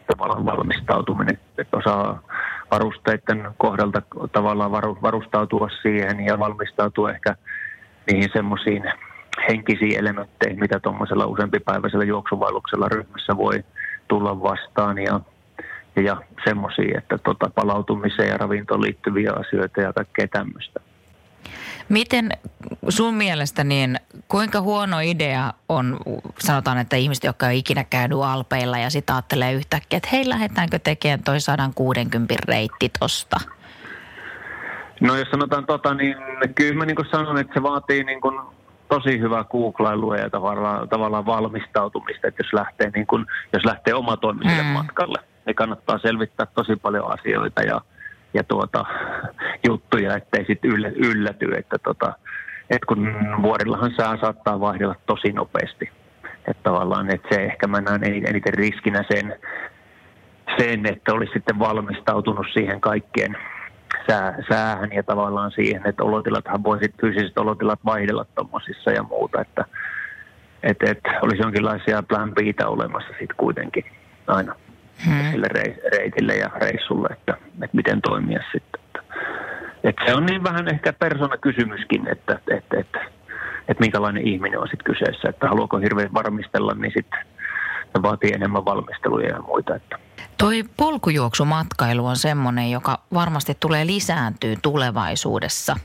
tavallaan 0.07 0.47
valmistautuminen, 0.47 1.39
että 1.59 1.77
osaa 1.77 2.23
varusteiden 2.71 3.49
kohdalta 3.59 4.03
tavallaan 4.33 4.73
varustautua 5.03 5.69
siihen 5.83 6.25
ja 6.25 6.39
valmistautua 6.39 7.11
ehkä 7.11 7.35
niihin 8.11 8.31
semmoisiin 8.33 8.93
henkisiin 9.49 9.99
elementteihin, 9.99 10.61
mitä 10.61 10.81
tuommoisella 10.81 11.27
useampipäiväisellä 11.27 12.05
juoksuvaelluksella 12.05 12.89
ryhmässä 12.89 13.37
voi 13.37 13.65
tulla 14.09 14.43
vastaan 14.43 14.99
ja, 14.99 15.21
ja 16.01 16.17
semmoisia, 16.45 16.99
että 16.99 17.19
tota, 17.19 17.51
palautumiseen 17.55 18.29
ja 18.29 18.37
ravintoon 18.37 18.83
liittyviä 18.83 19.33
asioita 19.33 19.81
ja 19.81 19.93
kaikkea 19.93 20.29
tämmöistä. 20.29 20.81
Miten 21.89 22.31
sun 22.89 23.15
mielestä 23.15 23.65
niin, 23.65 23.97
kuinka 24.29 24.61
huono 24.61 25.01
idea 25.01 25.53
on, 25.69 26.01
sanotaan, 26.39 26.79
että 26.79 26.97
ihmiset, 26.97 27.25
jotka 27.25 27.49
ei 27.49 27.59
ikinä 27.59 27.85
käynyt 27.85 28.19
alpeilla 28.23 28.79
ja 28.79 28.91
sitten 28.91 29.15
ajattelee 29.15 29.53
yhtäkkiä, 29.53 29.97
että 29.97 30.09
hei, 30.13 30.29
lähdetäänkö 30.29 30.79
tekemään 30.79 31.23
toi 31.23 31.41
160 31.41 32.35
reitti 32.49 32.91
tosta? 33.01 33.37
No 35.01 35.17
jos 35.17 35.29
sanotaan 35.31 35.67
tota, 35.67 35.95
niin 35.95 36.17
kyllä 36.55 36.75
mä 36.75 36.87
niin 36.87 36.97
kuin 36.97 37.09
sanon, 37.11 37.39
että 37.39 37.55
se 37.55 37.63
vaatii 37.63 38.05
niin 38.05 38.21
kuin 38.21 38.41
tosi 38.89 39.21
hyvää 39.21 39.45
googlailua 39.45 40.17
ja 40.17 40.31
tavallaan, 40.31 40.89
tavallaan 40.89 41.27
valmistautumista, 41.27 42.29
että 42.29 42.43
jos 42.43 42.53
lähtee, 42.53 42.91
niin 42.95 43.07
kuin, 43.07 43.27
jos 43.53 43.65
lähtee 43.65 43.95
omatoimiselle 43.95 44.63
mm. 44.63 44.69
matkalle, 44.69 45.19
niin 45.47 45.57
kannattaa 45.57 45.99
selvittää 45.99 46.47
tosi 46.47 46.77
paljon 46.77 47.13
asioita 47.13 47.63
ja, 47.63 47.81
ja 48.35 48.45
tuota, 48.45 48.85
juttuja, 49.67 50.17
ettei 50.17 50.45
sitten 50.45 50.71
yllä, 50.71 50.89
ylläty, 50.89 51.55
että 51.57 51.79
tota, 51.79 52.13
et 52.71 52.85
kun 52.85 53.15
vuorillahan 53.43 53.93
sää 53.97 54.17
saattaa 54.21 54.61
vaihdella 54.61 54.95
tosi 55.07 55.33
nopeasti. 55.33 55.91
Että 56.49 56.63
tavallaan, 56.63 57.11
että 57.11 57.29
se 57.35 57.45
ehkä 57.45 57.67
mä 57.67 57.81
näen 57.81 58.05
eniten 58.05 58.55
riskinä 58.55 59.05
sen, 59.13 59.39
sen, 60.59 60.87
että 60.87 61.13
olisi 61.13 61.33
sitten 61.33 61.59
valmistautunut 61.59 62.47
siihen 62.53 62.81
kaikkeen 62.81 63.37
sää, 64.11 64.39
säähän 64.49 64.93
ja 64.93 65.03
tavallaan 65.03 65.51
siihen, 65.51 65.83
että 65.87 66.05
olotilathan 66.05 66.65
voi 66.65 66.79
sitten 66.79 67.01
fyysiset 67.01 67.39
olotilat 67.39 67.81
vaihdella 67.85 68.27
tuommoisissa 68.35 68.91
ja 68.91 69.03
muuta, 69.03 69.41
että 69.41 69.65
et, 70.63 70.77
et, 70.83 71.01
olisi 71.23 71.43
jonkinlaisia 71.43 72.03
plan 72.03 72.33
olemassa 72.67 73.09
sitten 73.09 73.37
kuitenkin 73.37 73.85
aina 74.27 74.55
hmm. 75.05 75.31
sille 75.31 75.49
reitille 75.93 76.37
ja 76.37 76.51
reissulle, 76.55 77.09
että, 77.13 77.37
että 77.63 77.77
miten 77.77 78.03
toimia 78.03 78.41
sitten. 78.53 78.81
Että, 78.85 79.01
että 79.85 80.05
se 80.07 80.15
on 80.15 80.27
niin 80.27 80.45
vähän 80.45 80.69
ehkä 80.69 80.95
kysymyskin, 81.41 82.09
että, 82.09 82.39
että, 82.51 82.81
että, 82.81 83.01
että 83.69 83.81
minkälainen 83.81 84.27
ihminen 84.27 84.59
on 84.59 84.69
sitten 84.69 84.95
kyseessä, 84.95 85.29
että 85.29 85.49
haluaako 85.49 85.79
hirveän 85.79 86.15
varmistella, 86.15 86.75
niin 86.75 86.93
sitten 86.95 87.27
vaatii 88.03 88.33
enemmän 88.35 88.65
valmisteluja 88.65 89.29
ja 89.29 89.43
muita. 89.43 89.75
Että. 89.75 89.99
Toi 90.39 90.65
polkujuoksumatkailu 90.77 92.07
on 92.07 92.17
semmoinen, 92.17 92.71
joka 92.71 92.99
varmasti 93.15 93.57
tulee 93.61 93.87
lisääntyä 93.87 94.57
tulevaisuudessa. 94.63 95.77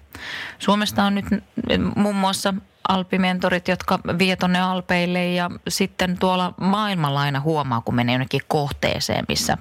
Suomesta 0.59 1.03
on 1.03 1.15
nyt 1.15 1.25
muun 1.95 2.15
muassa 2.15 2.53
alpimentorit, 2.87 3.67
jotka 3.67 3.99
vie 4.19 4.35
tonne 4.35 4.61
alpeille 4.61 5.25
ja 5.27 5.49
sitten 5.67 6.17
tuolla 6.17 6.53
maailmalla 6.61 7.21
aina 7.21 7.39
huomaa, 7.39 7.81
kun 7.81 7.95
menee 7.95 8.13
jonnekin 8.13 8.41
kohteeseen, 8.47 9.25
missä 9.27 9.57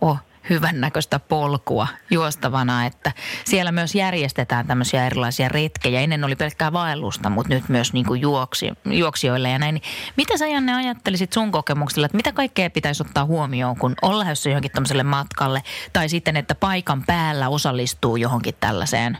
on 0.00 0.18
hyvännäköistä 0.50 1.18
polkua 1.18 1.88
juostavana, 2.10 2.86
että 2.86 3.12
siellä 3.44 3.72
myös 3.72 3.94
järjestetään 3.94 4.66
tämmöisiä 4.66 5.06
erilaisia 5.06 5.48
retkejä. 5.48 6.00
Ennen 6.00 6.24
oli 6.24 6.36
pelkkää 6.36 6.72
vaellusta, 6.72 7.30
mutta 7.30 7.54
nyt 7.54 7.68
myös 7.68 7.92
niin 7.92 8.06
kuin 8.06 8.20
juoksi, 8.20 8.72
juoksijoille 8.84 9.50
ja 9.50 9.58
näin. 9.58 9.74
Niin 9.74 9.84
mitä 10.16 10.38
sä 10.38 10.46
Janne 10.46 10.74
ajattelisit 10.74 11.32
sun 11.32 11.52
kokemuksella, 11.52 12.06
että 12.06 12.16
mitä 12.16 12.32
kaikkea 12.32 12.70
pitäisi 12.70 13.02
ottaa 13.02 13.24
huomioon, 13.24 13.76
kun 13.76 13.94
on 14.02 14.18
lähdössä 14.18 14.50
johonkin 14.50 14.70
tämmöiselle 14.70 15.02
matkalle 15.02 15.62
tai 15.92 16.08
sitten, 16.08 16.36
että 16.36 16.54
paikan 16.54 17.04
päällä 17.06 17.48
osallistuu 17.48 18.16
johonkin 18.16 18.54
tällaiseen? 18.60 19.18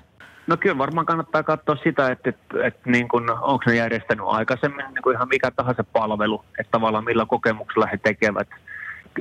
No 0.49 0.57
kyllä 0.57 0.78
varmaan 0.78 1.07
kannattaa 1.07 1.43
katsoa 1.43 1.76
sitä, 1.76 2.11
että, 2.11 2.31
että, 2.31 2.67
että 2.67 2.90
niin 2.90 3.09
kuin, 3.09 3.31
onko 3.31 3.62
ne 3.67 3.76
järjestänyt 3.76 4.26
aikaisemmin 4.28 4.85
niin 4.95 5.02
kuin 5.02 5.17
ihan 5.17 5.28
mikä 5.28 5.50
tahansa 5.50 5.85
palvelu, 5.85 6.45
että 6.61 6.71
tavallaan 6.71 7.05
millä 7.05 7.26
kokemuksella 7.26 7.87
he 7.87 7.99
tekevät– 8.02 8.49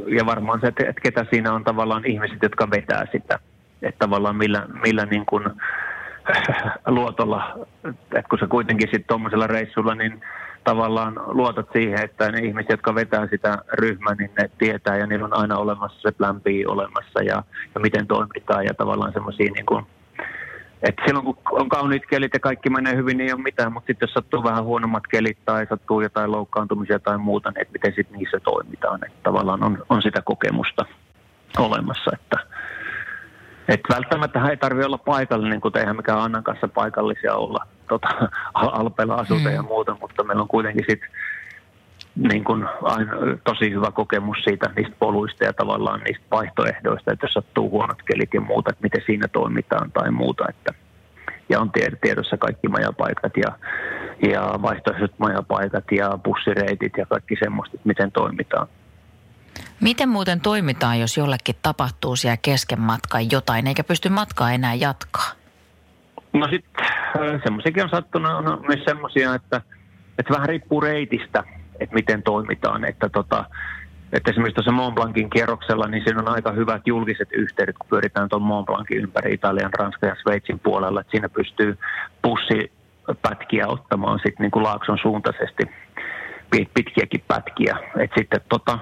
ja 0.07 0.25
varmaan 0.25 0.61
se, 0.61 0.67
että, 0.67 0.83
että 0.89 1.01
ketä 1.01 1.25
siinä 1.29 1.53
on 1.53 1.63
tavallaan 1.63 2.05
ihmiset, 2.05 2.37
jotka 2.41 2.71
vetää 2.71 3.05
sitä. 3.11 3.39
Että 3.81 3.99
tavallaan 3.99 4.35
millä, 4.35 4.65
millä 4.83 5.05
niin 5.05 5.25
kuin 5.25 5.43
luotolla, 6.87 7.67
että 7.85 8.29
kun 8.29 8.39
se 8.39 8.47
kuitenkin 8.47 8.87
sitten 8.87 9.07
tuommoisella 9.07 9.47
reissulla, 9.47 9.95
niin 9.95 10.21
tavallaan 10.63 11.13
luotat 11.25 11.67
siihen, 11.73 12.03
että 12.03 12.31
ne 12.31 12.39
ihmiset, 12.39 12.69
jotka 12.69 12.95
vetää 12.95 13.27
sitä 13.27 13.57
ryhmää, 13.73 14.15
niin 14.15 14.31
ne 14.37 14.49
tietää 14.57 14.97
ja 14.97 15.07
niillä 15.07 15.25
on 15.25 15.37
aina 15.37 15.57
olemassa 15.57 16.01
se 16.01 16.11
plan 16.11 16.41
B 16.41 16.45
olemassa 16.67 17.23
ja, 17.23 17.43
ja 17.75 17.81
miten 17.81 18.07
toimitaan 18.07 18.65
ja 18.65 18.73
tavallaan 18.73 19.13
semmoisia 19.13 19.51
niin 19.51 19.65
kuin 19.65 19.85
et 20.81 20.95
silloin 21.05 21.25
kun 21.25 21.37
on 21.51 21.69
kauniit 21.69 22.05
kelit 22.09 22.33
ja 22.33 22.39
kaikki 22.39 22.69
menee 22.69 22.95
hyvin, 22.95 23.17
niin 23.17 23.27
ei 23.27 23.33
ole 23.33 23.41
mitään, 23.41 23.73
mutta 23.73 23.87
sitten 23.87 24.07
jos 24.07 24.13
sattuu 24.13 24.43
vähän 24.43 24.63
huonommat 24.63 25.03
kelit 25.07 25.37
tai 25.45 25.67
sattuu 25.69 26.01
jotain 26.01 26.31
loukkaantumisia 26.31 26.99
tai 26.99 27.17
muuta, 27.17 27.51
niin 27.51 27.61
et 27.61 27.71
miten 27.73 27.93
sitten 27.95 28.17
niissä 28.17 28.39
toimitaan. 28.39 28.99
Että 29.05 29.19
tavallaan 29.23 29.63
on, 29.63 29.85
on 29.89 30.01
sitä 30.01 30.21
kokemusta 30.21 30.85
olemassa, 31.57 32.11
että 32.13 32.37
et 33.67 33.81
välttämättä 33.89 34.49
ei 34.49 34.57
tarvitse 34.57 34.85
olla 34.85 34.97
paikallinen, 34.97 35.61
kun 35.61 35.77
eihän 35.77 35.95
mikään 35.95 36.19
Annan 36.19 36.43
kanssa 36.43 36.67
paikallisia 36.67 37.35
olla 37.35 37.67
tota, 37.89 38.07
alpeilla 38.53 39.15
asuta 39.15 39.49
mm. 39.49 39.55
ja 39.55 39.61
muuta, 39.61 39.97
mutta 40.01 40.23
meillä 40.23 40.41
on 40.41 40.47
kuitenkin 40.47 40.85
sitten 40.89 41.09
niin 42.17 42.43
kuin 42.43 42.65
aina 42.81 43.11
tosi 43.43 43.71
hyvä 43.71 43.91
kokemus 43.91 44.37
siitä 44.43 44.69
niistä 44.75 44.95
poluista 44.99 45.43
ja 45.43 45.53
tavallaan 45.53 45.99
niistä 45.99 46.25
vaihtoehdoista, 46.31 47.11
että 47.11 47.25
jos 47.25 47.33
sattuu 47.33 47.69
huonot 47.69 48.01
kelit 48.03 48.33
ja 48.33 48.41
muuta, 48.41 48.69
että 48.69 48.83
miten 48.83 49.01
siinä 49.05 49.27
toimitaan 49.27 49.91
tai 49.91 50.11
muuta. 50.11 50.45
Että, 50.49 50.73
ja 51.49 51.59
on 51.59 51.71
tiedossa 52.01 52.37
kaikki 52.37 52.67
majapaikat 52.67 53.31
ja, 53.37 53.57
ja 54.29 54.41
vaihtoehtoiset 54.61 55.19
majapaikat 55.19 55.83
ja 55.91 56.19
bussireitit 56.23 56.93
ja 56.97 57.05
kaikki 57.05 57.35
semmoista, 57.39 57.75
että 57.75 57.87
miten 57.87 58.11
toimitaan. 58.11 58.67
Miten 59.81 60.09
muuten 60.09 60.41
toimitaan, 60.41 60.99
jos 60.99 61.17
jollekin 61.17 61.55
tapahtuu 61.61 62.15
siellä 62.15 62.37
kesken 62.41 62.81
matkan 62.81 63.31
jotain, 63.31 63.67
eikä 63.67 63.83
pysty 63.83 64.09
matkaa 64.09 64.51
enää 64.51 64.73
jatkaa? 64.73 65.31
No 66.33 66.47
sitten 66.47 66.85
äh, 66.85 67.41
semmoisiakin 67.43 67.83
on 67.83 67.89
sattunut, 67.89 68.31
on 68.31 68.63
myös 68.67 68.83
semmoisia, 68.85 69.35
että, 69.35 69.61
että 70.19 70.33
vähän 70.33 70.49
riippuu 70.49 70.81
reitistä– 70.81 71.43
että 71.79 71.95
miten 71.95 72.23
toimitaan. 72.23 72.85
Että, 72.85 73.09
tota, 73.09 73.45
että 74.13 74.31
esimerkiksi 74.31 74.55
tuossa 74.55 74.71
Mont 74.71 74.95
Blancin 74.95 75.29
kierroksella, 75.29 75.87
niin 75.87 76.03
siinä 76.03 76.21
on 76.21 76.29
aika 76.29 76.51
hyvät 76.51 76.81
julkiset 76.85 77.29
yhteydet, 77.31 77.77
kun 77.77 77.89
pyöritään 77.89 78.29
tuon 78.29 78.41
Mont 78.41 78.65
Blancin 78.65 78.97
ympäri 78.97 79.33
Italian, 79.33 79.73
Ranskan 79.73 80.09
ja 80.09 80.15
Sveitsin 80.21 80.59
puolella, 80.59 81.01
että 81.01 81.11
siinä 81.11 81.29
pystyy 81.29 81.77
bussipätkiä 82.23 83.67
ottamaan 83.67 84.19
sitten 84.19 84.43
niin 84.43 84.51
kuin 84.51 84.63
laakson 84.63 84.97
suuntaisesti 85.01 85.63
pitkiäkin 86.73 87.23
pätkiä. 87.27 87.77
Et 87.99 88.11
sitten 88.17 88.41
tota, 88.49 88.79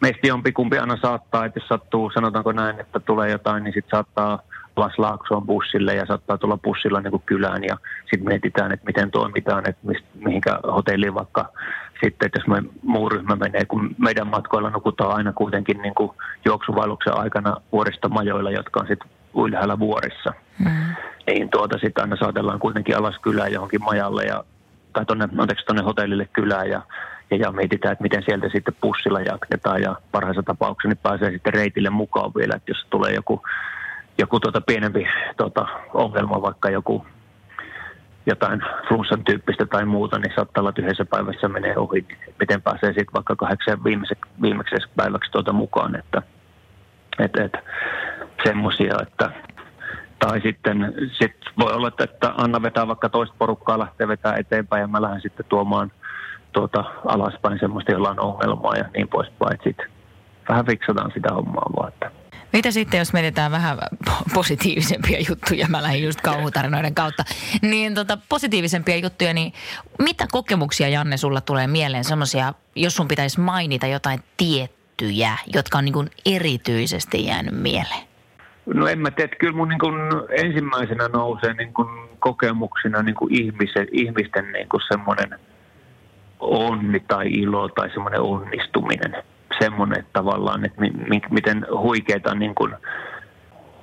meistä 0.00 0.26
jompikumpi 0.26 0.78
aina 0.78 0.96
saattaa, 1.02 1.44
että 1.44 1.60
jos 1.60 1.68
sattuu, 1.68 2.10
sanotaanko 2.10 2.52
näin, 2.52 2.80
että 2.80 3.00
tulee 3.00 3.30
jotain, 3.30 3.64
niin 3.64 3.74
sitten 3.74 3.90
saattaa 3.90 4.42
alas 4.80 4.98
Laaksoon 4.98 5.46
bussille 5.46 5.94
ja 5.94 6.06
saattaa 6.06 6.38
tulla 6.38 6.56
bussilla 6.56 7.00
niin 7.00 7.10
kuin 7.10 7.22
kylään 7.26 7.64
ja 7.64 7.76
sitten 8.00 8.24
mietitään, 8.28 8.72
että 8.72 8.86
miten 8.86 9.10
toimitaan, 9.10 9.68
että 9.68 9.86
mist, 9.86 10.04
mihinkä 10.14 10.58
hotelliin 10.66 11.14
vaikka 11.14 11.52
sitten, 12.04 12.26
että 12.26 12.38
jos 12.38 12.46
me 12.46 12.62
muu 12.82 13.08
ryhmä 13.08 13.36
menee, 13.36 13.64
kun 13.64 13.94
meidän 13.98 14.26
matkoilla 14.26 14.70
nukutaan 14.70 15.16
aina 15.16 15.32
kuitenkin 15.32 15.82
niin 15.82 15.94
kuin 15.94 16.10
juoksuvaelluksen 16.44 17.18
aikana 17.18 17.56
vuoristomajoilla, 17.72 18.50
jotka 18.50 18.80
on 18.80 18.86
sitten 18.86 19.10
ylhäällä 19.46 19.78
vuorissa. 19.78 20.32
Mm. 20.58 20.94
Niin 21.26 21.50
tuota 21.50 21.78
sitten 21.78 22.04
aina 22.04 22.16
saatellaan 22.16 22.58
kuitenkin 22.58 22.96
alas 22.96 23.18
kylään 23.22 23.52
johonkin 23.52 23.84
majalle 23.84 24.24
ja, 24.24 24.44
tai 24.92 25.04
tuonne, 25.06 25.28
anteeksi, 25.38 25.66
tuonne 25.66 25.82
hotellille 25.82 26.28
kylään 26.32 26.70
ja, 26.70 26.82
ja, 27.30 27.36
ja, 27.36 27.52
mietitään, 27.52 27.92
että 27.92 28.02
miten 28.02 28.22
sieltä 28.22 28.48
sitten 28.52 28.74
pussilla 28.80 29.20
jatketaan 29.20 29.82
ja 29.82 29.96
parhaassa 30.12 30.42
tapauksessa 30.42 30.88
niin 30.88 31.02
pääsee 31.02 31.30
sitten 31.30 31.54
reitille 31.54 31.90
mukaan 31.90 32.32
vielä, 32.36 32.54
että 32.56 32.70
jos 32.70 32.86
tulee 32.90 33.12
joku, 33.14 33.42
joku 34.20 34.40
tuota 34.40 34.60
pienempi 34.60 35.06
tuota, 35.36 35.66
ongelma, 35.94 36.42
vaikka 36.42 36.70
joku 36.70 37.06
jotain 38.26 38.62
flunssan 38.88 39.24
tyyppistä 39.24 39.66
tai 39.66 39.84
muuta, 39.84 40.18
niin 40.18 40.32
saattaa 40.36 40.62
olla 40.62 40.72
yhdessä 40.78 41.04
päivässä 41.04 41.48
menee 41.48 41.76
ohi. 41.76 42.06
Miten 42.40 42.62
pääsee 42.62 42.88
sitten 42.88 43.14
vaikka 43.14 43.36
kahdeksan 43.36 43.84
viimeiseksi 44.42 44.88
päiväksi 44.96 45.30
tuota 45.30 45.52
mukaan, 45.52 45.96
että 45.96 46.22
et, 47.18 47.36
et, 47.36 47.52
semmoisia, 48.44 48.94
että 49.02 49.30
tai 50.18 50.40
sitten 50.40 50.94
sit 51.12 51.36
voi 51.58 51.72
olla, 51.72 51.90
että 51.98 52.34
Anna 52.36 52.62
vetää 52.62 52.88
vaikka 52.88 53.08
toista 53.08 53.34
porukkaa, 53.38 53.78
lähtee 53.78 54.08
vetää 54.08 54.36
eteenpäin 54.36 54.80
ja 54.80 54.86
mä 54.86 55.02
lähden 55.02 55.20
sitten 55.20 55.46
tuomaan 55.48 55.92
tuota 56.52 56.84
alaspäin 57.04 57.58
semmoista, 57.58 57.92
jolla 57.92 58.10
on 58.10 58.20
ongelmaa 58.20 58.76
ja 58.76 58.84
niin 58.94 59.08
poispäin. 59.08 59.58
Sitten 59.64 59.90
vähän 60.48 60.66
fiksataan 60.66 61.10
sitä 61.14 61.34
hommaa 61.34 61.70
vaan, 61.76 61.88
että 61.88 62.10
mitä 62.52 62.70
sitten, 62.70 62.98
jos 62.98 63.12
mietitään 63.12 63.52
vähän 63.52 63.78
positiivisempia 64.34 65.18
juttuja, 65.28 65.66
mä 65.68 65.82
lähdin 65.82 66.04
just 66.04 66.20
kauhutarinoiden 66.20 66.94
kautta, 66.94 67.24
niin 67.62 67.94
tota, 67.94 68.18
positiivisempia 68.28 68.96
juttuja, 68.96 69.34
niin 69.34 69.52
mitä 69.98 70.26
kokemuksia 70.30 70.88
Janne 70.88 71.16
sulla 71.16 71.40
tulee 71.40 71.66
mieleen 71.66 72.04
semmoisia, 72.04 72.54
jos 72.76 72.96
sun 72.96 73.08
pitäisi 73.08 73.40
mainita 73.40 73.86
jotain 73.86 74.20
tiettyjä, 74.36 75.32
jotka 75.54 75.78
on 75.78 75.84
niin 75.84 75.92
kuin 75.92 76.10
erityisesti 76.26 77.26
jäänyt 77.26 77.54
mieleen? 77.54 78.10
No 78.74 78.86
en 78.86 78.98
mä 78.98 79.10
tiedä, 79.10 79.36
kyllä 79.36 79.56
mun 79.56 79.68
niin 79.68 79.78
kuin 79.78 79.94
ensimmäisenä 80.30 81.08
nousee 81.08 81.54
niin 81.54 81.74
kuin 81.74 81.88
kokemuksina 82.18 83.02
niin 83.02 83.14
kuin 83.14 83.34
ihmisen, 83.34 83.88
ihmisten 83.92 84.52
niin 84.52 84.68
kuin 84.68 84.80
semmoinen 84.88 85.38
onni 86.40 87.00
tai 87.00 87.28
ilo 87.28 87.68
tai 87.68 87.90
semmoinen 87.90 88.20
onnistuminen. 88.20 89.22
Semmoinen 89.62 90.06
tavallaan, 90.12 90.64
että 90.64 90.80
mi, 90.80 90.90
mi, 90.90 91.20
miten 91.30 91.66
huikeita 91.70 92.34
niin 92.34 92.54
kuin 92.54 92.74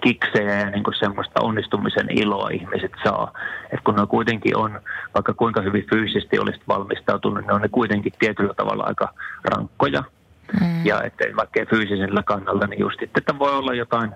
kiksejä 0.02 0.60
ja 0.60 0.70
niin 0.70 0.84
kuin 0.84 0.96
semmoista 1.00 1.42
onnistumisen 1.42 2.08
iloa 2.10 2.50
ihmiset 2.50 2.92
saa. 3.04 3.34
Et 3.74 3.80
kun 3.84 3.96
ne 3.96 4.08
kuitenkin 4.08 4.58
on, 4.58 4.82
vaikka 5.14 5.34
kuinka 5.34 5.62
hyvin 5.62 5.88
fyysisesti 5.90 6.40
olisit 6.40 6.68
valmistautunut, 6.68 7.46
ne 7.46 7.54
on 7.54 7.62
ne 7.62 7.70
kuitenkin 7.70 8.14
tietyllä 8.20 8.54
tavalla 8.54 8.84
aika 8.84 9.14
rankkoja. 9.44 10.04
Mm. 10.62 10.86
Ja 10.86 11.04
että 11.04 11.26
vaikka 11.36 11.60
fyysisellä 11.70 12.24
kannalta, 12.24 12.68
niin 12.68 12.80
just 12.80 13.04
että 13.04 13.40
voi 13.40 13.52
olla 13.52 13.74
jotain, 13.74 14.12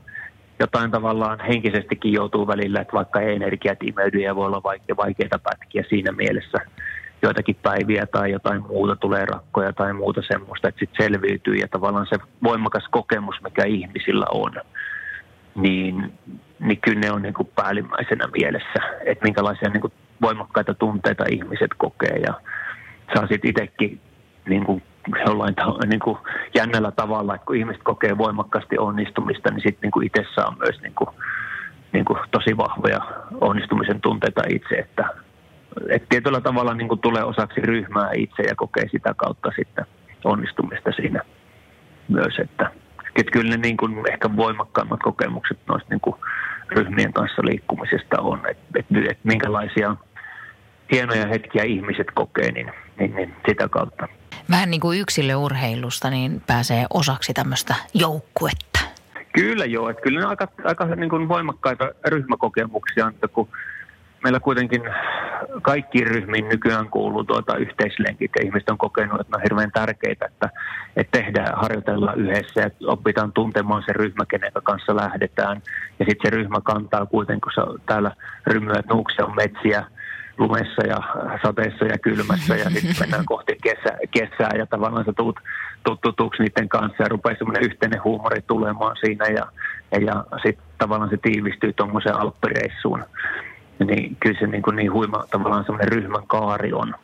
jotain 0.60 0.92
tavallaan 0.92 1.40
henkisestikin 1.40 2.14
joutuu 2.14 2.48
välillä, 2.48 2.82
että 2.82 2.94
vaikka 2.94 3.22
ei 3.22 3.36
energiat 3.36 3.84
imeydy 3.84 4.20
ja 4.20 4.36
voi 4.36 4.46
olla 4.46 4.64
vaikeita 4.98 5.40
pätkiä 5.40 5.84
siinä 5.90 6.12
mielessä 6.12 6.58
joitakin 7.22 7.56
päiviä 7.56 8.06
tai 8.06 8.32
jotain 8.32 8.68
muuta, 8.68 8.96
tulee 8.96 9.26
rakkoja 9.26 9.74
tai 9.74 9.94
muuta 9.94 10.22
semmoista, 10.28 10.68
että 10.68 10.80
sitten 10.80 11.06
selviytyy 11.06 11.56
ja 11.56 11.68
tavallaan 11.68 12.08
se 12.10 12.18
voimakas 12.44 12.84
kokemus, 12.92 13.36
mikä 13.44 13.66
ihmisillä 13.66 14.26
on, 14.32 14.52
niin, 15.56 16.14
niin 16.60 16.82
kyllä 16.82 17.00
ne 17.00 17.12
on 17.12 17.22
niin 17.22 17.34
kuin 17.34 17.50
päällimmäisenä 17.56 18.28
mielessä, 18.28 18.80
että 19.06 19.24
minkälaisia 19.24 19.70
niin 19.70 19.82
kuin 19.82 19.94
voimakkaita 20.22 20.74
tunteita 20.74 21.24
ihmiset 21.32 21.72
kokee 21.78 22.16
ja 22.26 22.34
saa 23.14 23.28
sitten 23.28 23.50
itsekin 23.50 24.00
niin 24.50 24.66
kuin 24.66 24.84
jollain 25.26 25.56
niin 25.86 26.00
kuin 26.00 26.18
jännällä 26.56 26.92
tavalla, 26.92 27.36
että 27.36 27.46
kun 27.46 27.56
ihmiset 27.56 27.84
kokee 27.84 28.18
voimakkaasti 28.18 28.78
onnistumista, 28.78 29.52
niin 29.52 29.62
sitten 29.62 29.92
niin 29.96 30.06
itse 30.06 30.26
saa 30.36 30.56
myös 30.60 30.82
niin 30.82 30.96
kuin, 30.96 31.10
niin 31.92 32.06
kuin 32.06 32.20
tosi 32.32 32.58
vahvoja 32.58 33.02
onnistumisen 33.42 34.02
tunteita 34.02 34.42
itse, 34.50 34.76
että, 34.76 35.06
että 35.90 36.08
tietyllä 36.10 36.42
tavalla 36.42 36.74
niin 36.74 36.88
kuin 36.88 37.02
tulee 37.02 37.24
osaksi 37.24 37.62
ryhmää 37.62 38.10
itse 38.16 38.44
ja 38.44 38.56
kokee 38.56 38.90
sitä 38.92 39.14
kautta 39.18 39.52
sitten 39.56 39.86
onnistumista 40.24 40.92
siinä 40.92 41.22
myös, 42.08 42.40
että, 42.40 42.72
että 43.16 43.32
kyllä 43.32 43.50
ne 43.50 43.58
niin 43.58 43.78
kuin 43.78 44.12
ehkä 44.12 44.36
voimakkaimmat 44.36 45.00
kokemukset 45.04 45.60
noista 45.68 45.90
niin 45.90 46.02
kuin 46.02 46.16
ryhmien 46.70 47.14
kanssa 47.14 47.42
liikkumisesta 47.46 48.22
on, 48.22 48.42
että, 48.50 48.80
että, 48.80 48.96
että 49.12 49.28
minkälaisia 49.28 49.96
hienoja 50.92 51.28
hetkiä 51.28 51.64
ihmiset 51.64 52.08
kokee, 52.14 52.52
niin, 52.52 52.72
niin, 53.00 53.16
niin 53.16 53.36
sitä 53.48 53.68
kautta 53.68 54.08
vähän 54.52 54.72
niin 54.72 54.82
kuin 54.82 55.00
yksilöurheilusta, 55.00 56.10
niin 56.10 56.42
pääsee 56.48 56.86
osaksi 56.94 57.34
tämmöistä 57.34 57.76
joukkuetta. 57.94 58.80
Kyllä 59.34 59.66
joo, 59.66 59.90
että 59.90 60.02
kyllä 60.02 60.20
ne 60.20 60.26
aika, 60.26 60.48
aika 60.64 60.86
niin 60.86 61.10
kuin 61.10 61.28
voimakkaita 61.28 61.92
ryhmäkokemuksia, 62.08 63.08
että 63.08 63.28
kun 63.28 63.48
meillä 64.24 64.40
kuitenkin 64.40 64.82
kaikkiin 65.62 66.08
ryhmiin 66.08 66.50
nykyään 66.50 66.90
kuuluu 66.90 67.24
tuota 67.24 67.58
yhteislenkit 67.58 68.32
ja 68.36 68.46
ihmiset 68.46 68.70
on 68.70 68.78
kokenut, 68.78 69.22
että 69.22 69.32
ne 69.32 69.38
on 69.38 69.44
hirveän 69.44 69.72
tärkeitä, 69.72 70.26
että, 70.26 70.50
että 70.96 71.18
tehdään, 71.18 71.58
harjoitellaan 71.58 72.20
yhdessä 72.20 72.62
ja 72.62 72.70
opitaan 72.88 73.34
tuntemaan 73.34 73.84
se 73.86 73.94
ryhmä, 73.94 74.26
kenen 74.26 74.52
kanssa 74.64 74.96
lähdetään. 74.96 75.62
Ja 76.00 76.06
sitten 76.06 76.32
se 76.32 76.38
ryhmä 76.38 76.62
kantaa 76.64 77.06
kuitenkin, 77.06 77.42
kun 77.42 77.52
se 77.56 77.84
täällä 77.86 78.12
rymyät 78.48 78.86
nuuksia 78.86 79.26
on 79.26 79.36
metsiä, 79.36 79.86
lumessa 80.38 80.88
ja 80.88 80.98
sateessa 81.44 81.86
ja 81.86 81.98
kylmässä 81.98 82.56
ja 82.56 82.70
sitten 82.70 82.96
mennään 83.00 83.26
kohti 83.26 83.58
kesä, 83.64 83.98
kesää 84.12 84.52
ja 84.58 84.66
tavallaan 84.66 85.06
sä 85.06 85.14
tuut, 85.14 85.40
tuut 85.84 86.02
tutuksi 86.02 86.44
niiden 86.44 86.70
kanssa 86.70 87.04
ja 87.04 87.10
rupeaa 87.10 87.38
semmoinen 87.38 87.64
yhteinen 87.64 88.04
huumori 88.04 88.42
tulemaan 88.42 88.96
siinä 89.00 89.26
ja, 89.26 89.46
ja, 89.92 90.00
ja 90.00 90.26
sitten 90.44 90.66
tavallaan 90.78 91.10
se 91.10 91.18
tiivistyy 91.18 91.74
tuommoiseen 91.74 92.16
alppireissuun. 92.16 93.04
Niin 93.86 94.18
kyllä 94.20 94.40
se 94.40 94.48
niin, 94.48 94.64
kuin 94.64 94.76
niin 94.76 94.94
huima 94.94 95.26
tavallaan 95.32 95.66
semmoinen 95.66 95.92
ryhmän 95.92 96.28
kaari 96.28 96.74
on, 96.74 96.96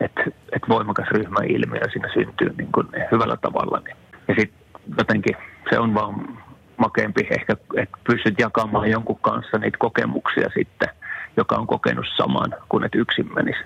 että 0.00 0.22
et 0.52 0.62
voimakas 0.68 1.08
ryhmäilmiö 1.10 1.90
siinä 1.92 2.08
syntyy 2.14 2.54
niin 2.58 2.72
kuin 2.72 2.86
hyvällä 3.12 3.36
tavalla. 3.36 3.80
Niin. 3.84 3.96
Ja 4.28 4.34
sitten 4.38 4.80
jotenkin 4.98 5.36
se 5.70 5.78
on 5.78 5.94
vaan 5.94 6.38
makeampi 6.76 7.26
ehkä, 7.30 7.56
että 7.76 7.98
pystyt 8.04 8.38
jakamaan 8.38 8.90
jonkun 8.90 9.18
kanssa 9.18 9.58
niitä 9.58 9.78
kokemuksia 9.78 10.48
sitten– 10.54 10.88
joka 11.36 11.56
on 11.56 11.66
kokenut 11.66 12.06
saman 12.16 12.54
kuin 12.68 12.84
että 12.84 12.98
yksin 12.98 13.34
menisi. 13.34 13.58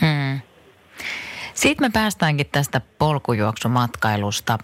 Hmm. 0.00 0.40
Sitten 1.54 1.86
me 1.86 1.90
päästäänkin 1.92 2.46
tästä 2.52 2.80
polkujuoksumatkailusta 2.98 4.58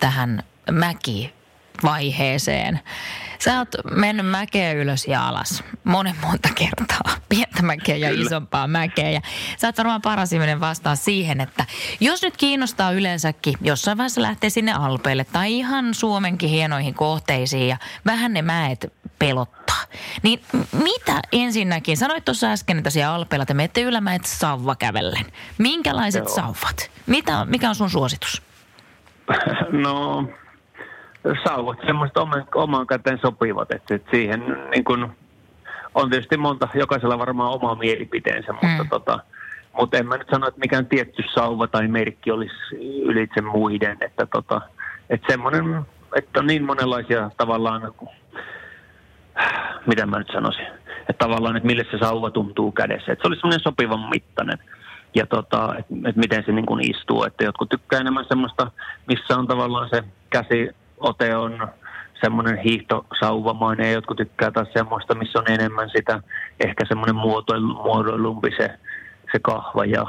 tähän 0.00 0.42
mäki 0.70 1.34
vaiheeseen. 1.82 2.80
Sä 3.38 3.58
oot 3.58 3.68
mennyt 3.90 4.26
mäkeä 4.26 4.72
ylös 4.72 5.06
ja 5.06 5.28
alas 5.28 5.64
monen 5.84 6.14
monta 6.22 6.48
kertaa. 6.54 7.16
Pientä 7.28 7.62
mäkeä 7.62 7.96
ja 7.96 8.08
Kyllä. 8.08 8.26
isompaa 8.26 8.66
mäkeä. 8.66 9.10
Ja 9.10 9.20
sä 9.58 9.68
oot 9.68 9.78
varmaan 9.78 10.02
paras 10.02 10.32
ihminen 10.32 10.60
vastaa 10.60 10.96
siihen, 10.96 11.40
että 11.40 11.64
jos 12.00 12.22
nyt 12.22 12.36
kiinnostaa 12.36 12.92
yleensäkin 12.92 13.54
jossain 13.60 13.98
vaiheessa 13.98 14.22
lähtee 14.22 14.50
sinne 14.50 14.72
Alpeille 14.72 15.24
tai 15.24 15.52
ihan 15.58 15.94
Suomenkin 15.94 16.48
hienoihin 16.48 16.94
kohteisiin 16.94 17.68
ja 17.68 17.76
vähän 18.06 18.32
ne 18.32 18.42
mäet 18.42 18.92
pelottaa. 19.18 19.82
Niin 20.22 20.40
mitä 20.72 21.20
ensinnäkin, 21.32 21.96
sanoit 21.96 22.24
tuossa 22.24 22.46
äsken, 22.52 22.78
että 22.78 22.90
siellä 22.90 23.14
Alpeilla 23.14 23.46
te 23.46 23.54
menette 23.54 23.82
ylämäet 23.82 24.24
sauva 24.24 24.76
kävellen. 24.76 25.24
Minkälaiset 25.58 26.24
Joo. 26.24 26.34
sauvat? 26.34 26.90
Mitä, 27.06 27.44
mikä 27.44 27.68
on 27.68 27.74
sun 27.74 27.90
suositus? 27.90 28.42
No 29.82 30.28
sauvat 31.44 31.78
semmoiset 31.86 32.16
oman, 32.16 32.44
oman 32.54 32.86
käteen 32.86 33.18
sopivat, 33.22 33.72
että, 33.72 33.94
että 33.94 34.10
siihen 34.10 34.58
niin 34.70 34.84
kun, 34.84 35.12
on 35.94 36.10
tietysti 36.10 36.36
monta, 36.36 36.68
jokaisella 36.74 37.18
varmaan 37.18 37.52
oma 37.52 37.74
mielipiteensä, 37.74 38.52
mutta 38.52 38.82
mm. 38.82 38.88
tota, 38.88 39.18
mutta 39.78 39.98
en 39.98 40.06
mä 40.06 40.16
nyt 40.16 40.28
sano, 40.30 40.48
että 40.48 40.60
mikään 40.60 40.86
tietty 40.86 41.22
sauva 41.34 41.66
tai 41.66 41.88
merkki 41.88 42.30
olisi 42.30 42.76
ylitse 43.04 43.40
muiden, 43.40 43.96
että 44.00 44.26
tota, 44.26 44.60
että 45.10 45.26
semmoinen, 45.32 45.86
että 46.16 46.40
on 46.40 46.46
niin 46.46 46.64
monenlaisia 46.64 47.30
tavallaan, 47.36 47.92
mitä 49.86 50.06
mä 50.06 50.18
nyt 50.18 50.30
sanoisin, 50.32 50.66
että 51.00 51.12
tavallaan, 51.18 51.56
että 51.56 51.66
mille 51.66 51.86
se 51.90 51.98
sauva 51.98 52.30
tuntuu 52.30 52.72
kädessä, 52.72 53.12
että 53.12 53.22
se 53.22 53.28
olisi 53.28 53.40
semmoinen 53.40 53.62
sopivan 53.62 54.10
mittainen 54.10 54.58
ja 55.14 55.26
tota, 55.26 55.74
että, 55.78 55.94
että 56.08 56.20
miten 56.20 56.44
se 56.46 56.52
niin 56.52 56.66
kuin 56.66 56.90
istuu, 56.90 57.24
että 57.24 57.44
jotkut 57.44 57.68
tykkää 57.68 58.00
enemmän 58.00 58.24
semmoista, 58.28 58.70
missä 59.06 59.38
on 59.38 59.46
tavallaan 59.46 59.88
se 59.88 60.04
käsi 60.30 60.70
ote 61.02 61.36
on 61.36 61.68
semmoinen 62.20 62.58
hiihtosauvamainen 62.58 63.86
ja 63.86 63.92
jotkut 63.92 64.16
tykkää 64.16 64.50
taas 64.50 64.68
semmoista, 64.72 65.14
missä 65.14 65.38
on 65.38 65.50
enemmän 65.50 65.90
sitä 65.90 66.20
ehkä 66.60 66.84
semmoinen 66.88 67.16
muotoilumpi 67.16 68.50
se, 68.56 68.70
se 69.32 69.38
kahva 69.42 69.84
ja 69.84 70.06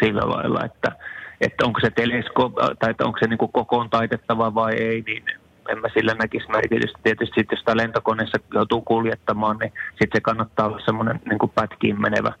sillä 0.00 0.20
lailla, 0.20 0.64
että, 0.64 0.92
että 1.40 1.64
onko 1.66 1.80
se 1.80 1.90
telesko 1.90 2.52
tai 2.78 2.90
että 2.90 3.04
onko 3.04 3.18
se 3.18 3.26
niin 3.26 3.52
kokoon 3.52 3.90
taitettava 3.90 4.54
vai 4.54 4.74
ei, 4.74 5.02
niin 5.06 5.24
en 5.68 5.78
mä 5.78 5.88
sillä 5.94 6.14
näkisi 6.14 6.50
merkitystä. 6.50 6.98
Tietysti 7.02 7.40
sit, 7.40 7.50
jos 7.50 7.60
sitä 7.60 7.76
lentokoneessa 7.76 8.38
joutuu 8.54 8.80
kuljettamaan, 8.80 9.56
niin 9.58 9.72
sitten 9.88 10.10
se 10.12 10.20
kannattaa 10.20 10.66
olla 10.66 10.80
semmoinen 10.84 11.20
niin 11.24 11.50
pätkiin 11.54 12.00
menevä, 12.00 12.32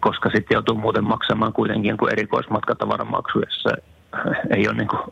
koska 0.00 0.30
sitten 0.30 0.54
joutuu 0.54 0.74
muuten 0.74 1.04
maksamaan 1.04 1.52
kuitenkin 1.52 1.96
kuin 1.96 2.12
erikoismatkatavaramaksu, 2.12 3.40
jossa 3.40 3.70
ei 4.56 4.68
ole 4.68 4.76
niin 4.76 4.88
kuin 4.88 5.02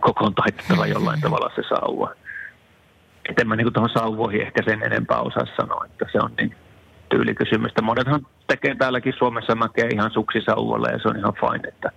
kokoon 0.00 0.34
taitettava 0.34 0.86
jollain 0.86 1.20
tavalla 1.20 1.50
se 1.54 1.62
sauva. 1.68 2.14
Et 3.28 3.38
en 3.38 3.48
mä 3.48 3.56
niin 3.56 3.72
tuohon 3.72 3.90
sauvoihin 3.90 4.42
ehkä 4.42 4.62
sen 4.64 4.82
enempää 4.82 5.20
osaa 5.20 5.46
sanoa, 5.56 5.84
että 5.84 6.06
se 6.12 6.18
on 6.18 6.30
niin 6.38 6.56
tyylikysymystä. 7.08 7.82
Monethan 7.82 8.26
tekee 8.46 8.74
täälläkin 8.74 9.14
Suomessa 9.18 9.54
mäkeä 9.54 9.88
ihan 9.92 10.10
suksisauvolla 10.10 10.88
ja 10.88 10.98
se 10.98 11.08
on 11.08 11.18
ihan 11.18 11.34
fine, 11.40 11.68
että 11.68 11.90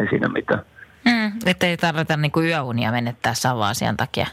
ei 0.00 0.08
siinä 0.08 0.28
mitään. 0.28 0.62
Mm, 1.04 1.32
että 1.46 1.66
ei 1.66 1.76
tarvita 1.76 2.16
niin 2.16 2.32
kuin 2.32 2.46
yöunia 2.46 2.92
menettää 2.92 3.34
sauva-asian 3.34 3.96
takia. 3.96 4.26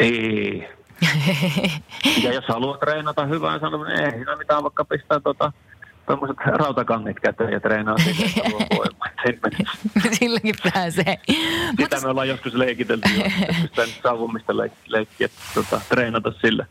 Ei. 0.00 0.68
ja 2.24 2.32
jos 2.32 2.44
haluaa 2.48 2.78
treenata 2.78 3.26
hyvää, 3.26 3.58
sanon, 3.58 3.86
niin 3.86 4.00
ei 4.00 4.10
siinä 4.10 4.36
mitään, 4.36 4.62
vaikka 4.62 4.84
pistää 4.84 5.20
tuota 5.20 5.52
tuommoiset 6.06 6.36
rautakangit 6.46 7.20
käteen 7.20 7.52
ja 7.52 7.60
treenaa 7.60 7.96
että 8.06 8.50
voimaa. 8.76 9.04
Silläkin 10.12 10.54
pääsee. 10.74 11.18
Sitä 11.26 11.72
Mutta... 11.78 12.00
me 12.00 12.08
ollaan 12.08 12.28
joskus 12.28 12.54
leikitelty, 12.54 13.08
että 13.64 13.86
saavumista 14.02 14.56
leikkiä, 14.86 15.28
tota, 15.54 15.80
treenata 15.88 16.32
sillä 16.40 16.66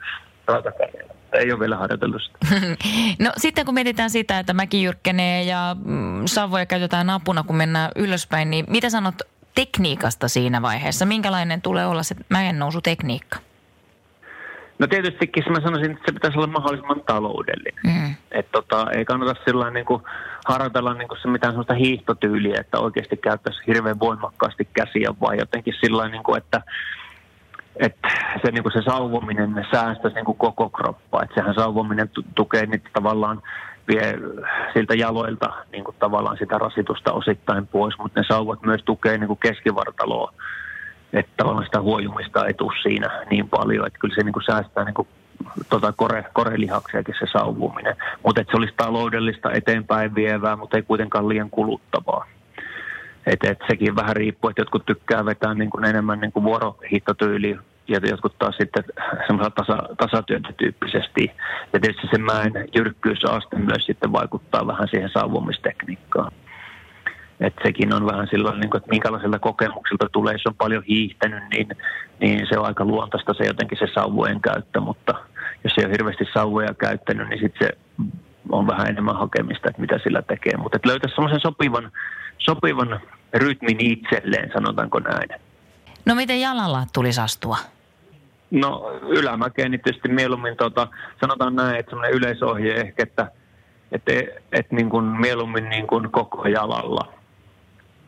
rautakangilla. 0.47 1.13
Ei 1.33 1.51
ole 1.51 1.59
vielä 1.59 1.77
harjoiteltu 1.77 2.19
sitä. 2.19 2.37
No 3.25 3.31
sitten 3.37 3.65
kun 3.65 3.73
mietitään 3.73 4.09
sitä, 4.09 4.39
että 4.39 4.53
mäki 4.53 4.83
jyrkkenee 4.83 5.43
ja 5.43 5.75
mm, 5.85 6.25
sauvoja 6.25 6.65
käytetään 6.65 7.09
apuna, 7.09 7.43
kun 7.43 7.55
mennään 7.55 7.91
ylöspäin, 7.95 8.49
niin 8.49 8.65
mitä 8.69 8.89
sanot 8.89 9.15
tekniikasta 9.55 10.27
siinä 10.27 10.61
vaiheessa? 10.61 11.05
Minkälainen 11.05 11.61
tulee 11.61 11.85
olla 11.85 12.03
se 12.03 12.15
mäen 12.29 12.59
nousutekniikka? 12.59 13.39
No 14.79 14.87
tietystikin 14.87 15.43
mä 15.49 15.61
sanoisin, 15.61 15.91
että 15.91 16.03
se 16.05 16.13
pitäisi 16.13 16.37
olla 16.37 16.47
mahdollisimman 16.47 17.01
taloudellinen. 17.05 17.83
Mm. 17.83 18.15
Että 18.31 18.51
tota, 18.51 18.91
ei 18.91 19.05
kannata 19.05 19.35
sillä 19.45 19.71
niin 19.71 19.85
kuin 19.85 20.01
harjoitella 20.45 20.93
niin 20.93 21.07
kuin 21.07 21.19
se 21.21 21.27
mitään 21.27 21.53
sellaista 21.53 21.73
hiihtotyyliä, 21.73 22.59
että 22.59 22.79
oikeasti 22.79 23.17
käyttäisi 23.17 23.59
hirveän 23.67 23.99
voimakkaasti 23.99 24.67
käsiä, 24.73 25.09
vaan 25.21 25.37
jotenkin 25.37 25.73
sillä 25.81 26.07
niin 26.09 26.23
kuin, 26.23 26.37
että 26.37 26.61
että 27.79 28.07
se, 28.45 28.51
niin 28.51 28.63
kuin 28.63 28.73
se 28.73 28.81
sauvominen 28.81 29.67
säästäisi 29.71 30.15
niin 30.15 30.25
kuin 30.25 30.37
koko 30.37 30.69
kroppaa. 30.69 31.23
Että 31.23 31.35
sehän 31.35 31.55
sauvominen 31.55 32.09
tukee 32.35 32.65
niitä 32.65 32.89
tavallaan 32.93 33.41
vie 33.87 34.17
siltä 34.73 34.93
jaloilta 34.95 35.53
niin 35.71 35.83
kuin 35.83 35.95
tavallaan 35.99 36.37
sitä 36.37 36.57
rasitusta 36.57 37.11
osittain 37.11 37.67
pois, 37.67 37.97
mutta 37.97 38.19
ne 38.19 38.25
sauvat 38.27 38.61
myös 38.61 38.81
tukee 38.85 39.17
niin 39.17 39.27
kuin 39.27 39.39
keskivartaloa, 39.39 40.33
että 41.13 41.31
tavallaan 41.37 41.65
sitä 41.65 41.81
huojumista 41.81 42.45
ei 42.45 42.53
tule 42.53 42.81
siinä 42.81 43.25
niin 43.29 43.49
paljon, 43.49 43.87
että 43.87 43.99
kyllä 43.99 44.15
se 44.15 44.23
niin 44.23 44.33
kuin 44.33 44.43
säästää 44.43 44.83
niin 44.83 44.93
kuin 44.93 45.07
tota 45.69 45.91
kore, 45.91 46.25
korelihaksiakin 46.33 47.15
se 47.19 47.25
sauvuminen. 47.31 47.95
Mutta 48.25 48.43
se 48.51 48.57
olisi 48.57 48.73
taloudellista 48.77 49.51
eteenpäin 49.51 50.15
vievää, 50.15 50.55
mutta 50.55 50.77
ei 50.77 50.83
kuitenkaan 50.83 51.29
liian 51.29 51.49
kuluttavaa. 51.49 52.25
Et, 53.25 53.43
et 53.43 53.59
sekin 53.67 53.95
vähän 53.95 54.15
riippuu, 54.15 54.49
että 54.49 54.61
jotkut 54.61 54.85
tykkää 54.85 55.25
vetää 55.25 55.53
niin 55.53 55.69
kuin 55.69 55.85
enemmän 55.85 56.19
niin 56.19 56.31
kuin 56.31 56.43
vuorohittotyyliä 56.43 57.59
ja 57.87 57.99
jotkut 58.03 58.39
taas 58.39 58.57
sitten 58.57 58.83
tasa, 59.55 59.77
tasatyöntötyyppisesti. 59.97 61.31
Ja 61.73 61.79
tietysti 61.79 62.07
se 62.11 62.17
mäen 62.17 62.53
jyrkkyysaste 62.75 63.57
myös 63.57 63.85
sitten 63.85 64.11
vaikuttaa 64.11 64.67
vähän 64.67 64.87
siihen 64.87 65.09
sauvomistekniikkaan. 65.09 66.31
Että 67.39 67.61
sekin 67.63 67.93
on 67.93 68.05
vähän 68.05 68.27
silloin, 68.27 68.59
niin 68.59 68.69
kuin, 68.69 68.79
että 68.79 68.89
minkälaiselta 68.89 69.39
kokemukselta 69.39 70.09
tulee, 70.11 70.33
jos 70.33 70.47
on 70.47 70.55
paljon 70.55 70.83
hiihtänyt, 70.83 71.43
niin, 71.53 71.67
niin 72.19 72.47
se 72.49 72.59
on 72.59 72.65
aika 72.65 72.85
luontaista 72.85 73.33
se 73.33 73.43
jotenkin 73.43 73.77
se 73.77 73.87
sauvojen 73.93 74.41
käyttö, 74.41 74.79
mutta 74.79 75.13
jos 75.63 75.73
ei 75.77 75.85
ole 75.85 75.91
hirveästi 75.91 76.25
sauvoja 76.33 76.73
käyttänyt, 76.73 77.29
niin 77.29 77.39
sitten 77.39 77.67
se 77.67 77.77
on 78.49 78.67
vähän 78.67 78.87
enemmän 78.87 79.15
hakemista, 79.15 79.69
että 79.69 79.81
mitä 79.81 79.99
sillä 80.03 80.21
tekee. 80.21 80.57
Mutta 80.57 80.75
että 80.75 80.89
löytäisi 80.89 81.15
semmoisen 81.15 81.39
sopivan, 81.39 81.91
sopivan 82.37 82.99
rytmin 83.33 83.77
itselleen, 83.79 84.51
sanotaanko 84.53 84.99
näin. 84.99 85.29
No 86.05 86.15
miten 86.15 86.41
jalalla 86.41 86.83
tulisi 86.93 87.21
astua? 87.21 87.57
No 88.51 88.99
ylämäkeen 89.07 89.71
niin 89.71 89.81
tietysti 89.81 90.09
mieluummin, 90.09 90.57
tota, 90.57 90.87
sanotaan 91.21 91.55
näin, 91.55 91.75
että 91.75 91.89
semmoinen 91.89 92.15
yleisohje 92.17 92.75
ehkä, 92.75 93.03
että 93.03 93.31
että 93.93 94.11
et, 94.51 94.71
niin 94.71 94.89
kuin 94.89 95.05
mieluummin 95.05 95.69
niin 95.69 95.87
kuin 95.87 96.11
koko 96.11 96.47
jalalla. 96.47 97.13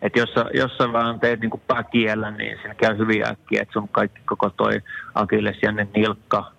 Että 0.01 0.19
jos, 0.19 0.33
jos 0.53 0.77
sä 0.77 0.93
vaan 0.93 1.19
teet 1.19 1.39
niin 1.39 1.61
pääkiellä, 1.67 2.31
niin 2.31 2.57
siinä 2.57 2.75
käy 2.75 2.97
hyvin 2.97 3.27
äkkiä, 3.27 3.61
että 3.61 3.73
sun 3.73 3.89
kaikki 3.89 4.21
koko 4.25 4.49
toi 4.49 4.81
akillesjänne 5.15 5.87
nilkka 5.95 6.51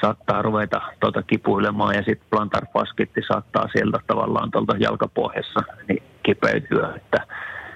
saattaa 0.00 0.42
ruveta 0.42 0.80
tuota 1.00 1.22
kipuilemaan 1.22 1.94
ja 1.94 2.02
sitten 2.02 2.26
plantar 2.30 2.66
fascitti 2.72 3.22
saattaa 3.28 3.68
sieltä 3.72 3.98
tavallaan 4.06 4.50
tuolta 4.50 4.76
jalkapohjassa 4.78 5.60
niin 5.88 6.02
kipeytyä. 6.22 6.92
Että, 6.96 7.26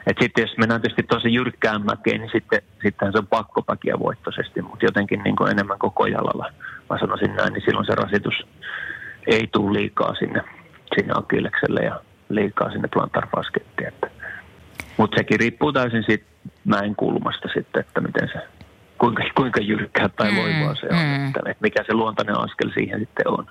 et 0.07 0.17
sitten 0.21 0.43
jos 0.43 0.59
mennään 0.59 0.81
tietysti 0.81 1.03
tosi 1.03 1.35
jyrkkään 1.35 1.85
mäkeen, 1.85 2.21
niin 2.21 2.31
sitten, 2.33 2.62
sittenhän 2.83 3.12
se 3.12 3.19
on 3.19 3.27
pakko 3.27 3.62
päkiä 3.62 3.99
voittoisesti, 3.99 4.62
mutta 4.62 4.85
jotenkin 4.85 5.23
niin 5.23 5.37
kuin 5.37 5.51
enemmän 5.51 5.79
koko 5.79 6.07
jalalla, 6.07 6.53
mä 6.91 6.99
sanoisin 6.99 7.37
näin, 7.37 7.53
niin 7.53 7.65
silloin 7.65 7.87
se 7.87 7.95
rasitus 7.95 8.47
ei 9.27 9.49
tule 9.53 9.73
liikaa 9.79 10.15
sinne, 10.15 10.43
sinne 10.97 11.12
akillekselle 11.17 11.81
ja 11.81 12.01
liikaa 12.29 12.71
sinne 12.71 12.88
plantar 12.88 13.27
fascittiin. 13.37 13.93
Mutta 15.03 15.17
sekin 15.17 15.41
riippuu 15.41 15.73
täysin 15.73 16.05
siitä 16.07 16.25
mäen 16.65 16.97
kulmasta 16.97 17.49
sitten, 17.55 17.81
että 17.81 18.01
miten 18.01 18.29
se, 18.29 18.41
kuinka, 18.99 19.23
kuinka 19.35 19.61
jyrkkää 19.61 20.09
tai 20.09 20.31
mm, 20.31 20.37
voimaa 20.37 20.75
se 20.75 20.87
on, 20.91 20.97
mm. 20.97 21.27
että, 21.27 21.41
että 21.47 21.62
mikä 21.62 21.85
se 21.87 21.95
luontainen 21.95 22.38
askel 22.38 22.71
siihen 22.75 23.01
sitten 23.01 23.29
on. 23.29 23.47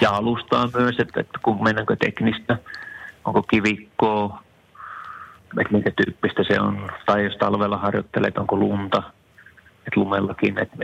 Ja 0.00 0.10
alustaa 0.10 0.68
myös, 0.74 0.96
että, 0.98 1.20
että 1.20 1.38
kun 1.42 1.64
mennäänkö 1.64 1.96
teknistä, 1.96 2.56
onko 3.24 3.42
kivikkoa, 3.42 4.42
että 5.60 5.72
minkä 5.72 5.90
tyyppistä 5.90 6.44
se 6.44 6.60
on, 6.60 6.90
tai 7.06 7.24
jos 7.24 7.36
talvella 7.36 7.76
harjoittelee, 7.76 8.28
että 8.28 8.40
onko 8.40 8.56
lunta, 8.56 9.02
että 9.86 10.00
lumellakin, 10.00 10.58
että, 10.58 10.76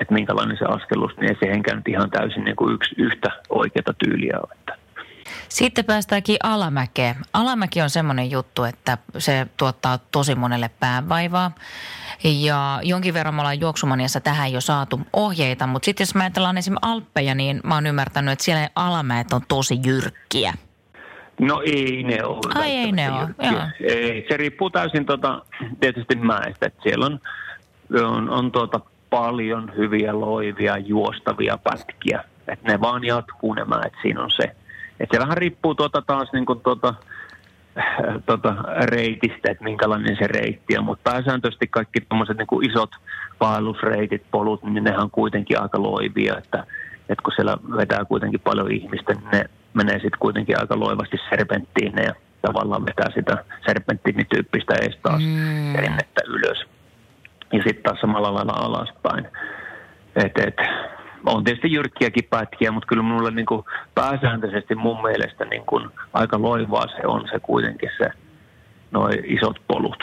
että 0.00 0.14
minkälainen 0.14 0.56
se 0.56 0.64
askelus, 0.64 1.16
niin 1.16 1.30
ei 1.30 1.36
se 1.40 1.52
henkään 1.52 1.76
nyt 1.76 1.88
ihan 1.88 2.10
täysin 2.10 2.44
niin 2.44 2.56
kuin 2.56 2.74
yksi, 2.74 2.94
yhtä 2.98 3.30
oikeata 3.48 3.94
tyyliä 4.04 4.38
ole. 4.42 4.54
Että 4.60 4.81
sitten 5.48 5.84
päästäänkin 5.84 6.36
alamäkeen. 6.42 7.16
Alamäki 7.32 7.82
on 7.82 7.90
semmoinen 7.90 8.30
juttu, 8.30 8.64
että 8.64 8.98
se 9.18 9.46
tuottaa 9.56 9.98
tosi 9.98 10.34
monelle 10.34 10.70
päävaivaa. 10.80 11.52
Ja 12.24 12.80
jonkin 12.82 13.14
verran 13.14 13.34
me 13.34 13.40
ollaan 13.40 13.60
juoksumaniassa 13.60 14.20
tähän 14.20 14.52
jo 14.52 14.60
saatu 14.60 15.00
ohjeita, 15.12 15.66
mutta 15.66 15.84
sitten 15.86 16.04
jos 16.04 16.14
mä 16.14 16.22
ajatellaan 16.22 16.58
esimerkiksi 16.58 16.88
Alppeja, 16.88 17.34
niin 17.34 17.60
mä 17.64 17.74
oon 17.74 17.86
ymmärtänyt, 17.86 18.32
että 18.32 18.44
siellä 18.44 18.68
alamäet 18.76 19.32
on 19.32 19.40
tosi 19.48 19.80
jyrkkiä. 19.84 20.54
No 21.40 21.62
ei 21.64 22.02
ne 22.02 22.24
ole. 22.24 22.52
Ai 22.54 22.70
ei 22.70 22.92
ne 22.92 23.10
ole, 23.10 23.28
Ei, 23.80 24.26
se 24.28 24.36
riippuu 24.36 24.70
täysin 24.70 25.06
tota, 25.06 25.42
tietysti 25.80 26.16
mäestä, 26.16 26.66
että 26.66 26.82
siellä 26.82 27.06
on, 27.06 27.20
on, 28.04 28.30
on 28.30 28.52
tuota 28.52 28.80
paljon 29.10 29.72
hyviä 29.76 30.20
loivia 30.20 30.78
juostavia 30.78 31.58
pätkiä. 31.58 32.24
Että 32.48 32.72
ne 32.72 32.80
vaan 32.80 33.04
jatkuu 33.04 33.54
ne 33.54 33.64
mäet, 33.64 33.92
siinä 34.02 34.22
on 34.22 34.30
se. 34.30 34.56
Et 35.02 35.08
se 35.12 35.18
vähän 35.18 35.36
riippuu 35.36 35.74
tuota 35.74 36.02
taas 36.06 36.32
niin 36.32 36.46
kuin 36.46 36.60
tuota, 36.60 36.94
tuota 38.26 38.54
reitistä, 38.84 39.50
että 39.50 39.64
minkälainen 39.64 40.16
se 40.16 40.26
reitti 40.26 40.78
on, 40.78 40.84
mutta 40.84 41.10
pääsääntöisesti 41.10 41.66
kaikki 41.66 42.00
tuommoiset 42.00 42.36
niin 42.38 42.70
isot 42.70 42.90
vaellusreitit, 43.40 44.22
polut, 44.30 44.62
niin 44.62 44.84
nehän 44.84 45.00
on 45.00 45.10
kuitenkin 45.10 45.62
aika 45.62 45.82
loivia, 45.82 46.38
että, 46.38 46.66
että 47.08 47.22
kun 47.24 47.32
siellä 47.36 47.56
vetää 47.76 48.04
kuitenkin 48.04 48.40
paljon 48.40 48.72
ihmistä, 48.72 49.12
niin 49.12 49.28
ne 49.32 49.44
menee 49.74 49.94
sitten 49.94 50.18
kuitenkin 50.20 50.60
aika 50.60 50.80
loivasti 50.80 51.16
serpenttiin 51.30 51.92
ja 51.96 52.12
tavallaan 52.42 52.86
vetää 52.86 53.10
sitä 53.14 53.44
serpenttiinityyppistä 53.66 54.74
ees 54.82 54.98
taas 55.02 55.22
mm. 55.22 55.74
ylös. 56.26 56.64
Ja 57.52 57.62
sitten 57.62 57.82
taas 57.82 58.00
samalla 58.00 58.34
lailla 58.34 58.52
alaspäin. 58.52 59.28
Et, 60.16 60.38
et, 60.38 60.56
on 61.26 61.44
tietysti 61.44 61.72
jyrkkiäkin 61.72 62.24
pätkiä, 62.30 62.70
mutta 62.70 62.86
kyllä 62.86 63.02
minulle 63.02 63.30
niin 63.30 63.46
kuin 63.46 63.64
pääsääntöisesti 63.94 64.74
mun 64.74 65.02
mielestä 65.02 65.44
niin 65.44 65.66
kuin 65.66 65.88
aika 66.12 66.42
loivaa 66.42 66.86
se 66.86 67.06
on 67.06 67.28
se 67.32 67.40
kuitenkin 67.40 67.90
se 67.98 68.10
noin 68.90 69.24
isot 69.24 69.56
polut. 69.68 70.02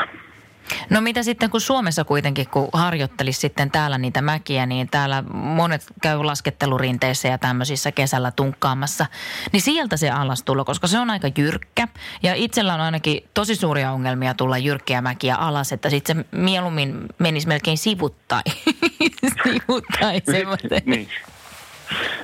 No 0.89 1.01
mitä 1.01 1.23
sitten, 1.23 1.49
kun 1.49 1.61
Suomessa 1.61 2.03
kuitenkin, 2.03 2.49
kun 2.49 2.69
harjoittelisi 2.73 3.39
sitten 3.39 3.71
täällä 3.71 3.97
niitä 3.97 4.21
mäkiä, 4.21 4.65
niin 4.65 4.89
täällä 4.89 5.23
monet 5.33 5.85
käy 6.01 6.23
laskettelurinteissä 6.23 7.27
ja 7.27 7.37
tämmöisissä 7.37 7.91
kesällä 7.91 8.31
tunkkaamassa, 8.31 9.05
niin 9.51 9.61
sieltä 9.61 9.97
se 9.97 10.09
alas 10.09 10.43
tulo, 10.43 10.65
koska 10.65 10.87
se 10.87 10.99
on 10.99 11.09
aika 11.09 11.27
jyrkkä. 11.37 11.87
Ja 12.23 12.35
itsellä 12.35 12.73
on 12.73 12.81
ainakin 12.81 13.23
tosi 13.33 13.55
suuria 13.55 13.91
ongelmia 13.91 14.33
tulla 14.33 14.57
jyrkkiä 14.57 15.01
mäkiä 15.01 15.35
alas, 15.35 15.71
että 15.71 15.89
sitten 15.89 16.17
se 16.17 16.25
mieluummin 16.31 17.05
menisi 17.17 17.47
melkein 17.47 17.77
sivuttai. 17.77 18.41
sivuttai 19.43 20.21
semmoinen. 20.25 20.81
niin. 20.85 21.09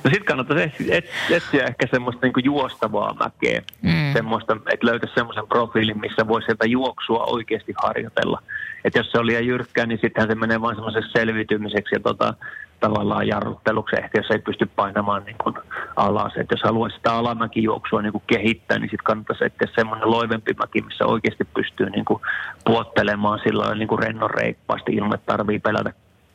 No 0.04 0.10
sitten 0.10 0.24
kannattaisi 0.24 0.92
etsiä 1.30 1.64
ehkä 1.64 1.86
semmoista 1.90 2.26
niinku 2.26 2.40
juostavaa 2.40 3.14
mäkeä, 3.14 3.62
mm. 3.82 4.12
semmoista, 4.12 4.56
että 4.72 4.86
löytäisi 4.86 5.14
semmoisen 5.14 5.46
profiilin, 5.46 6.00
missä 6.00 6.28
voisi 6.28 6.46
sieltä 6.46 6.66
juoksua 6.66 7.24
oikeasti 7.24 7.74
harjoitella. 7.82 8.42
Että 8.84 8.98
jos 8.98 9.10
se 9.10 9.18
oli 9.18 9.26
liian 9.26 9.46
jyrkkää, 9.46 9.86
niin 9.86 9.98
sittenhän 10.02 10.28
se 10.28 10.34
menee 10.34 10.60
vain 10.60 10.76
semmoiseksi 10.76 11.12
selviytymiseksi 11.12 11.94
ja 11.94 12.00
tota, 12.00 12.34
tavallaan 12.80 13.26
jarrutteluksi 13.26 13.96
ehkä, 13.96 14.18
jos 14.18 14.30
ei 14.30 14.38
pysty 14.38 14.66
painamaan 14.76 15.24
niin 15.24 15.36
kuin 15.42 15.54
alas. 15.96 16.32
Että 16.36 16.52
jos 16.54 16.62
haluaisi 16.62 16.96
sitä 16.96 17.12
alamäkijuoksua 17.12 18.02
niin 18.02 18.12
kuin 18.12 18.24
kehittää, 18.26 18.78
niin 18.78 18.90
sitten 18.90 19.04
kannattaisi 19.04 19.44
etsiä 19.44 19.68
semmoinen 19.74 20.10
loivempi 20.10 20.52
mäki, 20.58 20.82
missä 20.82 21.06
oikeasti 21.06 21.44
pystyy 21.44 21.90
niin 21.90 22.04
kuin 22.04 22.20
puottelemaan 22.64 23.40
sillä 23.42 23.74
niin 23.74 23.88
kuin 23.88 23.98
rennon 23.98 24.30
reippaasti 24.30 24.92
ilman, 24.92 25.14
että 25.14 25.32
tarvii 25.32 25.58
pelätä 25.58 25.92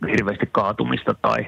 hirveästi 0.08 0.50
kaatumista 0.52 1.14
tai, 1.22 1.48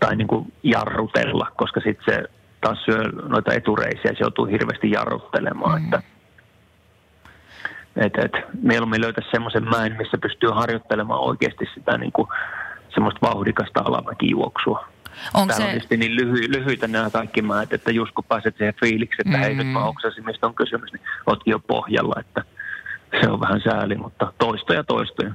tai 0.00 0.16
niin 0.16 0.28
kuin 0.28 0.52
jarrutella, 0.62 1.46
koska 1.56 1.80
sitten 1.80 2.14
se 2.14 2.24
taas 2.60 2.84
syö 2.84 3.02
noita 3.28 3.54
etureisiä, 3.54 4.12
se 4.12 4.16
joutuu 4.20 4.44
hirveästi 4.44 4.90
jarruttelemaan. 4.90 5.80
Mm. 5.80 5.84
Että, 5.84 6.02
et, 7.96 8.12
et, 8.24 8.32
mieluummin 8.62 9.00
löytäisi 9.00 9.30
semmoisen 9.30 9.68
mäen, 9.68 9.96
missä 9.98 10.18
pystyy 10.18 10.50
harjoittelemaan 10.50 11.20
oikeasti 11.20 11.64
sitä 11.74 11.98
niin 11.98 12.12
kuin, 12.12 12.28
semmoista 12.94 13.26
vauhdikasta 13.26 13.80
alamäkijuoksua. 13.84 14.88
Onko 15.34 15.46
Täällä 15.46 15.54
se... 15.54 15.62
on 15.62 15.70
tietysti 15.70 15.96
niin 15.96 16.16
lyhy, 16.16 16.52
lyhyitä 16.52 16.88
nämä 16.88 17.10
kaikki 17.10 17.42
määt, 17.42 17.72
että 17.72 17.90
just 17.90 18.12
kun 18.14 18.24
pääset 18.24 18.56
siihen 18.56 18.74
fiiliksi, 18.80 19.22
että 19.26 19.36
mm. 19.36 19.42
hei 19.42 19.54
nyt 19.54 19.66
mä 19.66 19.84
oksasin, 19.84 20.24
mistä 20.24 20.46
on 20.46 20.54
kysymys, 20.54 20.92
niin 20.92 21.02
ootkin 21.26 21.50
jo 21.50 21.58
pohjalla, 21.58 22.20
että 22.20 22.44
se 23.20 23.28
on 23.30 23.40
vähän 23.40 23.60
sääli, 23.60 23.94
mutta 23.94 24.32
toistoja 24.38 24.84
toistoja. 24.84 25.32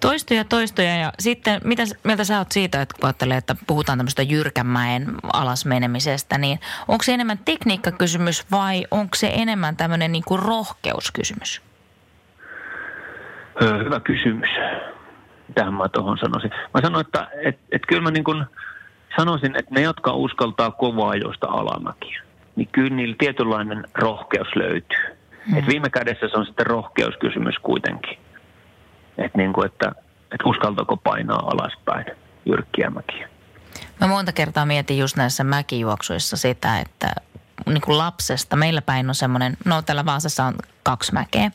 Toistoja, 0.00 0.44
toistoja 0.44 0.96
ja 0.96 1.12
sitten 1.18 1.60
mitä 1.64 1.82
mieltä 2.04 2.24
sä 2.24 2.38
oot 2.38 2.52
siitä, 2.52 2.82
että 2.82 2.94
kun 2.94 3.06
ajattelee, 3.06 3.36
että 3.36 3.56
puhutaan 3.66 3.98
tämmöistä 3.98 4.22
jyrkänmäen 4.22 5.14
alasmenemisestä, 5.32 6.38
niin 6.38 6.60
onko 6.88 7.02
se 7.02 7.14
enemmän 7.14 7.38
tekniikkakysymys 7.38 8.50
vai 8.50 8.84
onko 8.90 9.14
se 9.14 9.32
enemmän 9.34 9.76
tämmöinen 9.76 10.12
niin 10.12 10.24
kuin 10.26 10.42
rohkeuskysymys? 10.42 11.62
Hyvä 13.84 14.00
kysymys. 14.00 14.50
Tähän 15.54 15.74
mä 15.74 15.88
tuohon 15.88 16.18
sanoisin. 16.18 16.50
Mä 16.74 16.80
sanoin, 16.80 17.06
että 17.06 17.28
et, 17.44 17.58
et 17.72 17.82
kyllä 17.88 18.02
mä 18.02 18.10
niin 18.10 18.24
kuin 18.24 18.44
sanoisin, 19.16 19.56
että 19.56 19.74
ne, 19.74 19.80
jotka 19.80 20.12
uskaltaa 20.12 20.70
kovaa 20.70 21.16
joista 21.16 21.46
alamäkiä, 21.46 22.22
niin 22.56 22.68
kyllä 22.72 22.96
niillä 22.96 23.14
tietynlainen 23.18 23.84
rohkeus 23.94 24.56
löytyy. 24.56 25.16
Hmm. 25.46 25.58
Et 25.58 25.66
viime 25.66 25.90
kädessä 25.90 26.28
se 26.28 26.38
on 26.38 26.46
sitten 26.46 26.66
rohkeuskysymys 26.66 27.58
kuitenkin. 27.58 28.18
Et 29.20 29.34
niin 29.34 29.52
kuin, 29.52 29.66
että 29.66 29.92
että 30.32 30.48
uskaltako 30.48 30.96
painaa 30.96 31.38
alaspäin 31.38 32.04
jyrkkiä 32.46 32.90
mäkiä. 32.90 33.28
Mä 34.00 34.06
monta 34.06 34.32
kertaa 34.32 34.66
mietin 34.66 34.98
just 34.98 35.16
näissä 35.16 35.44
mäkijuoksuissa 35.44 36.36
sitä, 36.36 36.78
että 36.78 37.14
niin 37.66 37.80
kuin 37.80 37.98
lapsesta. 37.98 38.56
Meillä 38.56 38.82
päin 38.82 39.08
on 39.08 39.14
semmoinen, 39.14 39.56
no 39.64 39.82
täällä 39.82 40.04
Vaasassa 40.04 40.44
on 40.44 40.54
kaksi 40.82 41.12
mäkeä 41.12 41.50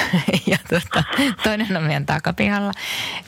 ja 0.46 0.56
tuota, 0.68 1.04
toinen 1.42 1.76
on 1.76 1.82
meidän 1.82 2.06
takapihalla. 2.06 2.72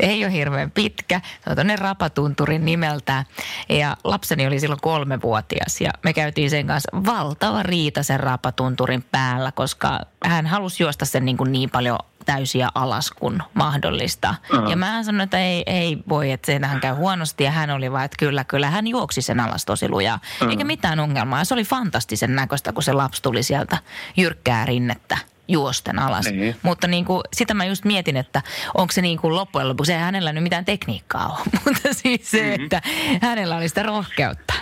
Ei 0.00 0.24
ole 0.24 0.32
hirveän 0.32 0.70
pitkä, 0.70 1.20
se 1.44 1.50
on 1.50 1.56
tuonne 1.56 1.76
rapatunturin 1.76 2.64
nimeltä 2.64 3.24
ja 3.68 3.96
lapseni 4.04 4.46
oli 4.46 4.60
silloin 4.60 4.80
kolmevuotias 4.80 5.80
ja 5.80 5.90
me 6.02 6.12
käytiin 6.12 6.50
sen 6.50 6.66
kanssa 6.66 7.02
valtava 7.06 7.62
riita 7.62 8.02
sen 8.02 8.20
rapatunturin 8.20 9.04
päällä, 9.12 9.52
koska 9.52 10.00
hän 10.24 10.46
halusi 10.46 10.82
juosta 10.82 11.04
sen 11.04 11.24
niin, 11.24 11.36
kuin 11.36 11.52
niin 11.52 11.70
paljon 11.70 11.98
täysiä 12.26 12.68
alas 12.74 13.10
kuin 13.10 13.42
mahdollista. 13.54 14.34
Uh-huh. 14.52 14.70
Ja 14.70 14.76
mä 14.76 15.02
sanoin, 15.02 15.20
että 15.20 15.38
ei, 15.38 15.62
ei 15.66 15.98
voi, 16.08 16.32
että 16.32 16.46
senhän 16.46 16.80
käy 16.80 16.94
huonosti. 16.94 17.44
Ja 17.44 17.50
hän 17.50 17.70
oli 17.70 17.92
vaan, 17.92 18.04
että 18.04 18.16
kyllä, 18.18 18.44
kyllä 18.44 18.70
hän 18.70 18.86
juoksi 18.86 19.22
sen 19.22 19.40
alas 19.40 19.64
tosi 19.64 19.88
lujaa. 19.88 20.18
Uh-huh. 20.22 20.50
Eikä 20.50 20.64
mitään 20.64 21.00
ongelmaa. 21.00 21.44
Se 21.44 21.54
oli 21.54 21.64
fantastisen 21.64 22.34
näköistä, 22.34 22.72
kun 22.72 22.82
se 22.82 22.92
lapsi 22.92 23.22
tuli 23.22 23.42
sieltä 23.42 23.78
jyrkkää 24.16 24.64
rinnettä 24.64 25.18
juosten 25.48 25.98
alas. 25.98 26.30
Niin. 26.30 26.56
Mutta 26.62 26.86
niin 26.86 27.04
kuin, 27.04 27.22
sitä 27.32 27.54
mä 27.54 27.64
just 27.64 27.84
mietin, 27.84 28.16
että 28.16 28.42
onko 28.74 28.92
se 28.92 29.02
niin 29.02 29.18
kuin 29.18 29.34
loppujen 29.34 29.68
lopuksi, 29.68 29.92
ei 29.92 29.98
hänellä 29.98 30.32
nyt 30.32 30.42
mitään 30.42 30.64
tekniikkaa 30.64 31.26
ole. 31.26 31.38
Mutta 31.64 31.88
siis 31.92 32.30
se, 32.30 32.42
mm-hmm. 32.42 32.64
että 32.64 32.82
hänellä 33.22 33.56
oli 33.56 33.68
sitä 33.68 33.82
rohkeutta. 33.82 34.54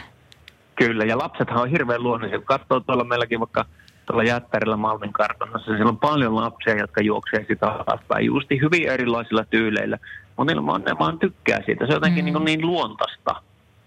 Kyllä, 0.75 1.05
ja 1.05 1.19
lapsethan 1.19 1.63
on 1.63 1.71
hirveän 1.71 2.03
luonnollisia. 2.03 2.39
Kun 2.39 2.47
katsoo 2.47 2.81
tuolla 2.81 3.05
meilläkin 3.05 3.41
vaikka 3.41 3.65
tuolla 4.13 4.29
Jättärillä 4.29 4.77
Malmin 4.77 5.13
kartanossa, 5.13 5.73
siellä 5.73 5.89
on 5.89 5.99
paljon 5.99 6.37
lapsia, 6.37 6.77
jotka 6.77 7.01
juoksevat 7.01 7.47
sitä 7.49 7.67
alaspäin 7.67 8.27
juuri 8.27 8.61
hyvin 8.61 8.89
erilaisilla 8.89 9.45
tyyleillä. 9.45 9.99
Mutta 10.37 10.53
niillä 10.53 10.67
vaan, 10.67 10.83
ne 10.83 10.99
vaan 10.99 11.19
tykkää 11.19 11.59
siitä. 11.67 11.87
Se 11.87 11.93
on 11.93 11.97
jotenkin 11.97 12.25
mm. 12.25 12.33
niin, 12.33 12.45
niin 12.45 12.67
luontaista. 12.67 13.43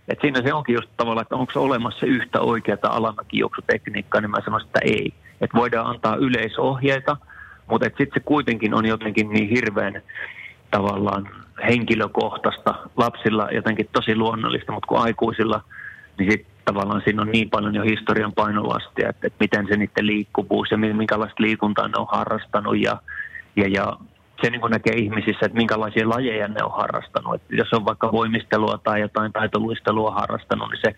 Et 0.08 0.18
siinä 0.22 0.42
se 0.42 0.54
onkin 0.54 0.76
just 0.76 0.90
tavallaan, 0.98 1.22
että 1.22 1.36
onko 1.36 1.52
olemassa 1.56 2.06
yhtä 2.06 2.42
oikeaa 2.42 2.78
alamäkijuoksutekniikkaa, 2.84 4.22
niin 4.22 4.32
mä 4.32 4.38
sanoisin, 4.46 4.68
että 4.68 4.80
ei. 4.84 5.14
Että 5.42 5.58
voidaan 5.58 5.88
antaa 5.88 6.16
yleisohjeita, 6.16 7.18
mutta 7.68 7.86
sitten 7.86 8.14
se 8.14 8.20
kuitenkin 8.20 8.74
on 8.74 8.86
jotenkin 8.86 9.30
niin 9.30 9.50
hirveän 9.50 10.02
tavallaan 10.72 11.30
henkilökohtaista. 11.68 12.76
Lapsilla 12.98 13.50
jotenkin 13.52 13.90
tosi 13.92 14.16
luonnollista, 14.16 14.72
mutta 14.72 14.88
kun 14.88 15.00
aikuisilla, 15.00 15.62
niin 16.18 16.32
sitten 16.32 16.53
tavallaan 16.66 17.02
siinä 17.04 17.22
on 17.22 17.32
niin 17.32 17.50
paljon 17.50 17.76
jo 17.76 17.84
historian 17.84 18.34
painolastia, 18.34 19.10
että, 19.10 19.28
että 19.28 19.38
miten 19.40 19.68
se 19.68 19.78
niiden 19.78 20.08
liikkuvuus 20.08 20.72
ja 20.72 20.78
minkälaista 20.78 21.44
liikuntaa 21.44 21.88
ne 21.88 21.94
on 21.98 22.08
harrastanut 22.12 22.78
ja, 22.80 22.98
ja, 23.56 23.68
ja 23.68 23.98
se 24.42 24.50
niin 24.50 24.62
näkee 24.70 24.94
ihmisissä, 24.96 25.46
että 25.46 25.58
minkälaisia 25.58 26.10
lajeja 26.10 26.48
ne 26.48 26.64
on 26.64 26.78
harrastanut. 26.78 27.36
Että 27.36 27.56
jos 27.56 27.74
on 27.74 27.86
vaikka 27.86 28.12
voimistelua 28.12 28.80
tai 28.84 29.02
jotain 29.02 29.34
taitoluistelua 29.34 30.12
harrastanut, 30.12 30.70
niin 30.72 30.82
se 30.82 30.96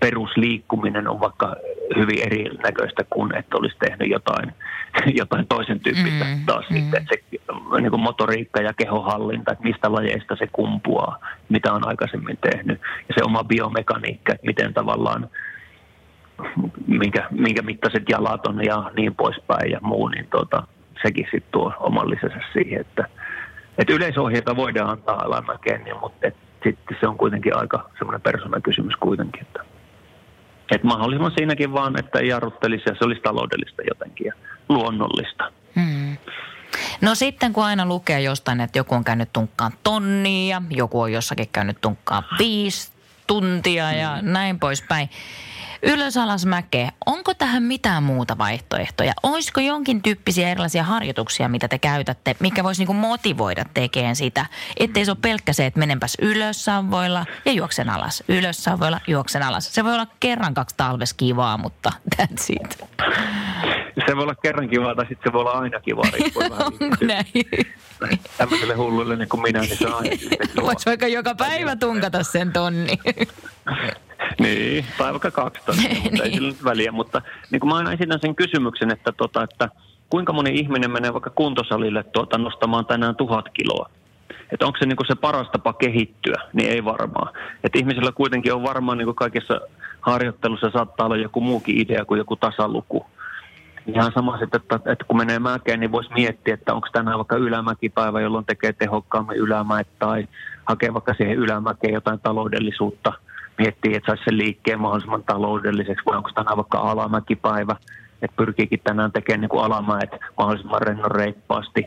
perusliikkuminen 0.00 1.08
on 1.08 1.20
vaikka 1.20 1.56
hyvin 1.96 2.18
erinäköistä 2.26 3.04
kuin, 3.10 3.36
että 3.36 3.56
olisi 3.56 3.76
tehnyt 3.78 4.10
jotain, 4.10 4.52
jotain 5.20 5.46
toisen 5.46 5.80
tyyppistä 5.80 6.24
mm, 6.24 6.46
taas. 6.46 6.70
Mm. 6.70 6.76
Sitten, 6.76 7.02
että 7.02 7.14
se 7.14 7.40
niin 7.80 7.90
kuin 7.90 8.02
motoriikka 8.02 8.60
ja 8.60 8.72
kehohallinta, 8.72 9.52
että 9.52 9.64
mistä 9.64 9.92
lajeista 9.92 10.36
se 10.36 10.46
kumpuaa, 10.52 11.18
mitä 11.48 11.72
on 11.72 11.88
aikaisemmin 11.88 12.38
tehnyt. 12.50 12.80
Ja 13.08 13.14
se 13.14 13.24
oma 13.24 13.44
biomekaniikka, 13.44 14.32
että 14.32 14.46
miten 14.46 14.74
tavallaan, 14.74 15.30
minkä, 16.86 17.28
minkä 17.30 17.62
mittaiset 17.62 18.02
jalat 18.08 18.46
on 18.46 18.64
ja 18.64 18.90
niin 18.96 19.14
poispäin 19.14 19.70
ja 19.70 19.78
muu, 19.82 20.08
niin 20.08 20.26
tuota, 20.30 20.62
sekin 21.02 21.24
sitten 21.30 21.52
tuo 21.52 21.72
oman 21.80 22.10
lisänsä 22.10 22.40
siihen, 22.52 22.80
että, 22.80 23.04
että 23.78 23.92
yleisohjeita 23.92 24.56
voidaan 24.56 24.90
antaa 24.90 25.22
alamäkeen, 25.24 25.84
niin, 25.84 25.96
mutta 26.00 26.26
et, 26.26 26.36
sitten 26.64 26.96
se 27.00 27.08
on 27.08 27.18
kuitenkin 27.18 27.56
aika 27.56 27.90
semmoinen 27.98 28.20
persoonakysymys 28.20 28.96
kuitenkin, 28.96 29.42
että, 29.42 29.64
että 30.74 30.86
mahdollisimman 30.86 31.32
siinäkin 31.38 31.72
vaan, 31.72 31.98
että 31.98 32.18
ei 32.18 32.28
jarruttelisi 32.28 32.84
ja 32.86 32.94
se 32.98 33.04
olisi 33.04 33.20
taloudellista 33.20 33.82
jotenkin 33.82 34.26
ja 34.26 34.34
luonnollista. 34.68 35.52
Hmm. 35.74 36.16
No 37.00 37.14
sitten 37.14 37.52
kun 37.52 37.64
aina 37.64 37.86
lukee 37.86 38.20
jostain, 38.20 38.60
että 38.60 38.78
joku 38.78 38.94
on 38.94 39.04
käynyt 39.04 39.32
tunkkaan 39.32 39.72
tonnia, 39.82 40.62
joku 40.70 41.00
on 41.00 41.12
jossakin 41.12 41.48
käynyt 41.52 41.80
tunkkaan 41.80 42.24
viisi 42.38 42.92
tuntia 43.26 43.92
ja 43.92 44.16
hmm. 44.16 44.32
näin 44.32 44.60
poispäin 44.60 45.08
ylös 45.82 46.16
alas 46.16 46.46
mäkeä. 46.46 46.92
Onko 47.06 47.34
tähän 47.34 47.62
mitään 47.62 48.02
muuta 48.02 48.38
vaihtoehtoja? 48.38 49.12
Olisiko 49.22 49.60
jonkin 49.60 50.02
tyyppisiä 50.02 50.48
erilaisia 50.48 50.84
harjoituksia, 50.84 51.48
mitä 51.48 51.68
te 51.68 51.78
käytätte, 51.78 52.36
mikä 52.40 52.64
voisi 52.64 52.80
niinku 52.80 52.92
motivoida 52.92 53.64
tekemään 53.74 54.16
sitä, 54.16 54.46
ettei 54.76 55.04
se 55.04 55.10
ole 55.10 55.18
pelkkä 55.22 55.52
se, 55.52 55.66
että 55.66 55.80
menenpäs 55.80 56.16
ylös 56.22 56.64
sauvoilla 56.64 57.26
ja 57.44 57.52
juoksen 57.52 57.90
alas. 57.90 58.24
Ylös 58.28 58.64
sauvoilla, 58.64 59.00
juoksen 59.06 59.42
alas. 59.42 59.74
Se 59.74 59.84
voi 59.84 59.94
olla 59.94 60.06
kerran 60.20 60.54
kaksi 60.54 60.76
talves 60.76 61.14
kivaa, 61.14 61.58
mutta 61.58 61.92
that's 62.16 62.44
it. 62.48 62.84
Se 64.06 64.16
voi 64.16 64.22
olla 64.22 64.34
kerran 64.34 64.68
kivaa 64.68 64.94
tai 64.94 65.06
sitten 65.06 65.30
se 65.30 65.32
voi 65.32 65.40
olla 65.40 65.52
aina 65.52 65.80
kivaa. 65.80 66.04
näin? 67.00 67.70
Tämmöiselle 68.38 68.74
hulluille 68.74 69.16
niin 69.16 69.28
kuin 69.28 69.42
minä, 69.42 69.60
niin 69.60 69.78
se 69.78 69.86
on 69.86 69.94
aina 69.94 70.10
Voisi 70.66 70.86
vaikka 70.86 71.06
joka 71.06 71.34
päivä 71.34 71.76
tunkata 71.76 72.22
sen 72.22 72.52
tonni. 72.52 72.98
Niin, 74.38 74.84
tai 74.98 75.10
vaikka 75.10 75.30
kaksi 75.30 75.62
tonnia, 75.66 75.88
mutta 76.04 76.22
ei 76.22 76.28
niin. 76.28 76.34
sillä 76.34 76.48
nyt 76.48 76.64
väliä. 76.64 76.92
Mutta 76.92 77.22
niin 77.50 77.60
kuin 77.60 77.68
mä 77.68 77.76
aina 77.76 77.92
esitän 77.92 78.20
sen 78.20 78.34
kysymyksen, 78.34 78.90
että, 78.90 79.12
tota, 79.12 79.42
että 79.42 79.68
kuinka 80.10 80.32
moni 80.32 80.50
ihminen 80.50 80.90
menee 80.90 81.12
vaikka 81.12 81.30
kuntosalille 81.30 82.02
tuota, 82.02 82.38
nostamaan 82.38 82.86
tänään 82.86 83.16
tuhat 83.16 83.48
kiloa? 83.52 83.90
Että 84.52 84.66
onko 84.66 84.78
se 84.78 84.86
niin 84.86 84.96
se 85.08 85.14
paras 85.14 85.48
tapa 85.50 85.72
kehittyä, 85.72 86.42
niin 86.52 86.70
ei 86.70 86.84
varmaan. 86.84 87.34
Että 87.64 87.78
ihmisillä 87.78 88.12
kuitenkin 88.12 88.54
on 88.54 88.62
varmaan 88.62 88.98
niin 88.98 89.14
kaikissa 89.14 89.60
harjoittelussa 90.00 90.70
saattaa 90.70 91.06
olla 91.06 91.16
joku 91.16 91.40
muukin 91.40 91.80
idea 91.80 92.04
kuin 92.04 92.18
joku 92.18 92.36
tasaluku. 92.36 93.06
Ihan 93.86 94.12
sama 94.14 94.38
sitten, 94.38 94.60
että, 94.60 94.92
että 94.92 95.04
kun 95.04 95.16
menee 95.16 95.38
mäkeen, 95.38 95.80
niin 95.80 95.92
voisi 95.92 96.10
miettiä, 96.14 96.54
että 96.54 96.74
onko 96.74 96.88
tänään 96.92 97.18
vaikka 97.18 97.36
ylämäkipäivä, 97.36 98.20
jolloin 98.20 98.46
tekee 98.46 98.72
tehokkaammin 98.72 99.36
ylämäet 99.36 99.88
tai 99.98 100.28
hakee 100.64 100.94
vaikka 100.94 101.14
siihen 101.14 101.36
ylämäkeen 101.36 101.94
jotain 101.94 102.20
taloudellisuutta– 102.20 103.12
miettii, 103.60 103.94
että 103.94 104.06
saisi 104.06 104.24
sen 104.24 104.38
liikkeen 104.38 104.80
mahdollisimman 104.80 105.24
taloudelliseksi, 105.24 106.04
vai 106.06 106.16
onko 106.16 106.30
tänään 106.34 106.56
vaikka 106.56 106.78
alamäkipäivä, 106.78 107.76
että 108.22 108.36
pyrkiikin 108.36 108.80
tänään 108.84 109.12
tekemään 109.12 109.40
niin 109.40 109.64
alamäet 109.64 110.10
mahdollisimman 110.38 110.82
rennon 110.82 111.10
reippaasti, 111.10 111.86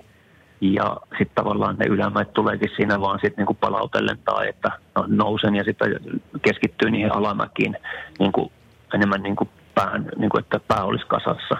ja 0.62 0.98
sitten 1.10 1.36
tavallaan 1.36 1.76
ne 1.80 1.86
ylämäet 1.86 2.34
tuleekin 2.34 2.70
siinä 2.76 3.02
vaan 3.02 3.20
sitten 3.20 3.46
niin 3.46 3.58
palautellen 3.58 4.18
tai 4.26 4.50
että 4.50 4.72
no, 4.96 5.06
nousen 5.08 5.56
ja 5.56 5.64
sitten 5.64 6.00
keskittyy 6.42 6.92
niihin 6.92 7.16
alamäkiin 7.16 7.78
niin 8.20 8.32
kuin 8.32 8.52
enemmän 8.94 9.24
niin 9.24 9.36
kuin 9.36 9.50
pään, 9.76 10.10
niin 10.18 10.30
kuin 10.30 10.44
että 10.44 10.60
pää 10.68 10.84
olisi 10.84 11.06
kasassa. 11.08 11.58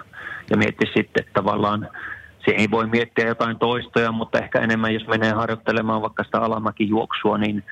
Ja 0.50 0.58
mietti 0.58 0.86
sitten, 0.86 1.24
että 1.24 1.34
tavallaan 1.34 1.90
siihen 2.46 2.62
ei 2.62 2.72
voi 2.72 2.88
miettiä 2.88 3.28
jotain 3.28 3.60
toistoja, 3.60 4.12
mutta 4.12 4.40
ehkä 4.40 4.60
enemmän 4.60 4.94
jos 4.94 5.08
menee 5.08 5.32
harjoittelemaan 5.32 6.02
vaikka 6.02 6.24
sitä 6.24 6.40
alamäkijuoksua, 6.40 7.38
niin 7.38 7.64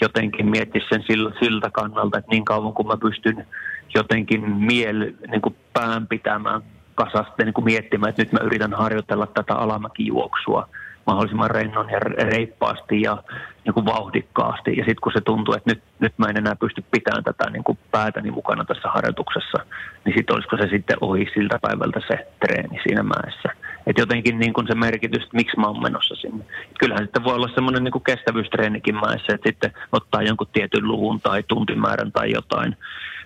jotenkin 0.00 0.50
miettisi 0.50 0.86
sen 0.88 1.04
siltä 1.40 1.70
kannalta, 1.70 2.18
että 2.18 2.30
niin 2.30 2.44
kauan 2.44 2.72
kuin 2.72 2.86
mä 2.86 2.96
pystyn 2.96 3.46
jotenkin 3.94 4.50
miel, 4.50 5.12
niin 5.30 5.42
kuin 5.42 5.56
pään 5.72 6.06
pitämään 6.06 6.62
kasasta, 6.94 7.44
niin 7.44 7.54
kuin 7.54 7.64
miettimään, 7.64 8.10
että 8.10 8.22
nyt 8.22 8.32
mä 8.32 8.38
yritän 8.42 8.74
harjoitella 8.74 9.26
tätä 9.26 9.54
alamäkijuoksua 9.54 10.68
mahdollisimman 11.06 11.50
rennon 11.50 11.90
ja 11.90 11.98
reippaasti 12.00 13.00
ja 13.00 13.22
niin 13.64 13.74
kuin 13.74 13.86
vauhdikkaasti. 13.86 14.70
Ja 14.70 14.84
sitten 14.84 15.02
kun 15.02 15.12
se 15.12 15.20
tuntuu, 15.20 15.54
että 15.54 15.70
nyt, 15.70 15.82
nyt 16.00 16.12
mä 16.16 16.26
en 16.26 16.36
enää 16.36 16.56
pysty 16.56 16.84
pitämään 16.90 17.24
tätä 17.24 17.50
niin 17.50 17.64
kuin 17.64 17.78
päätäni 17.90 18.30
mukana 18.30 18.64
tässä 18.64 18.88
harjoituksessa, 18.88 19.58
niin 20.04 20.14
sitten 20.16 20.34
olisiko 20.34 20.56
se 20.56 20.68
sitten 20.68 20.96
ohi 21.00 21.26
siltä 21.34 21.58
päivältä 21.62 22.00
se 22.08 22.26
treeni 22.40 22.80
siinä 22.82 23.02
mäessä. 23.02 23.48
Että 23.86 24.02
jotenkin 24.02 24.38
niin 24.38 24.52
kuin 24.52 24.66
se 24.66 24.74
merkitys, 24.74 25.22
että 25.22 25.36
miksi 25.36 25.60
mä 25.60 25.66
oon 25.66 25.82
menossa 25.82 26.14
sinne. 26.14 26.44
Et 26.70 26.78
kyllähän 26.78 27.04
sitten 27.04 27.24
voi 27.24 27.34
olla 27.34 27.48
semmoinen 27.54 27.84
niin 27.84 27.92
kuin 27.92 28.04
kestävyystreenikin 28.04 28.94
mäessä, 28.94 29.34
että 29.34 29.48
sitten 29.48 29.72
ottaa 29.92 30.22
jonkun 30.22 30.46
tietyn 30.52 30.88
luvun 30.88 31.20
tai 31.20 31.42
tuntimäärän 31.48 32.12
tai 32.12 32.30
jotain 32.32 32.76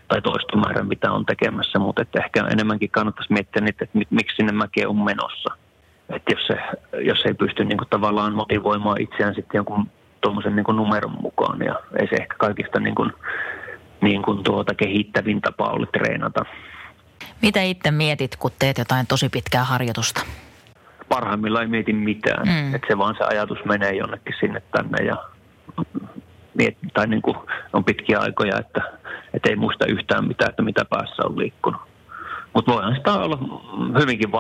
tai 0.09 0.23
toistomäärän, 0.23 0.88
mitä 0.88 1.12
on 1.12 1.27
tekemässä, 1.27 1.79
mutta 1.79 2.03
että 2.03 2.21
ehkä 2.25 2.47
enemmänkin 2.53 2.90
kannattaisi 2.90 3.33
miettiä 3.33 3.62
niitä, 3.62 3.85
että 3.85 3.99
miksi 4.11 4.37
sinne 4.37 4.53
mäkeen 4.53 4.88
on 4.88 5.05
menossa. 5.05 5.55
Että 6.09 6.33
jos, 6.33 6.47
se, 6.47 6.57
jos 7.01 7.23
ei 7.27 7.35
pysty 7.35 7.64
niin 7.64 7.79
kuin 7.79 7.88
tavallaan 7.88 8.35
motivoimaan 8.35 9.01
itseään 9.01 9.35
sitten 9.35 9.59
jonkun 9.59 9.90
tuommoisen 10.21 10.57
niin 10.57 10.64
kuin 10.64 10.77
numeron 10.77 11.16
mukaan, 11.21 11.61
ja 11.61 11.75
ei 12.01 12.09
se 12.09 12.16
ehkä 12.16 12.35
kaikista 12.38 12.81
niin 12.81 12.95
kuin, 12.95 13.12
niin 14.01 14.23
kuin 14.23 14.45
tuota 14.45 14.75
kehittävin 14.75 15.40
tapa 15.40 15.64
ole 15.64 15.87
treenata. 15.87 16.45
Mitä 17.42 17.62
itse 17.62 17.90
mietit, 17.90 18.37
kun 18.37 18.51
teet 18.59 18.79
jotain 18.79 19.07
tosi 19.07 19.29
pitkää 19.29 19.64
harjoitusta? 19.64 20.20
parhaimmillaan 21.09 21.64
ei 21.64 21.70
mieti 21.70 21.92
mitään. 21.92 22.49
Mm. 22.49 22.75
Että 22.75 22.87
se 22.88 22.99
vaan 22.99 23.14
se 23.18 23.25
ajatus 23.25 23.59
menee 23.64 23.92
jonnekin 23.92 24.35
sinne 24.40 24.62
tänne 24.72 25.05
ja 25.05 25.16
miet, 26.55 26.77
tai 26.94 27.07
niin 27.07 27.22
kuin 27.22 27.37
on 27.72 27.85
pitkiä 27.85 28.18
aikoja, 28.18 28.59
että, 28.59 28.83
että 29.35 29.51
ei 29.51 29.57
muista 29.57 29.87
yhtään 29.87 30.29
mitään, 30.29 30.51
että 30.51 30.62
mitä 30.62 30.85
päässä 30.85 31.22
on 31.27 31.38
liikkunut. 31.38 31.81
Mutta 32.55 32.72
voihan 32.72 32.96
sitä 32.96 33.12
olla 33.12 33.38
hyvinkin 34.01 34.33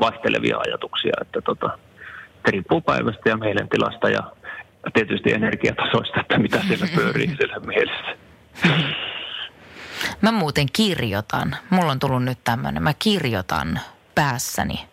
vaihtelevia 0.00 0.58
ajatuksia, 0.66 1.12
että 1.20 1.40
tota, 1.40 1.78
riippuu 2.48 2.80
päivästä 2.80 3.28
ja 3.28 3.36
mielentilasta 3.36 4.08
ja 4.10 4.22
tietysti 4.94 5.32
energiatasoista, 5.32 6.20
että 6.20 6.38
mitä 6.38 6.58
siellä 6.68 6.86
pyörii 6.94 7.34
siellä 7.38 7.60
mielessä. 7.66 8.16
Mä 10.20 10.32
muuten 10.32 10.66
kirjoitan. 10.72 11.56
Mulla 11.70 11.92
on 11.92 11.98
tullut 11.98 12.24
nyt 12.24 12.44
tämmöinen. 12.44 12.82
Mä 12.82 12.94
kirjoitan 12.94 13.80
päässäni 14.14 14.88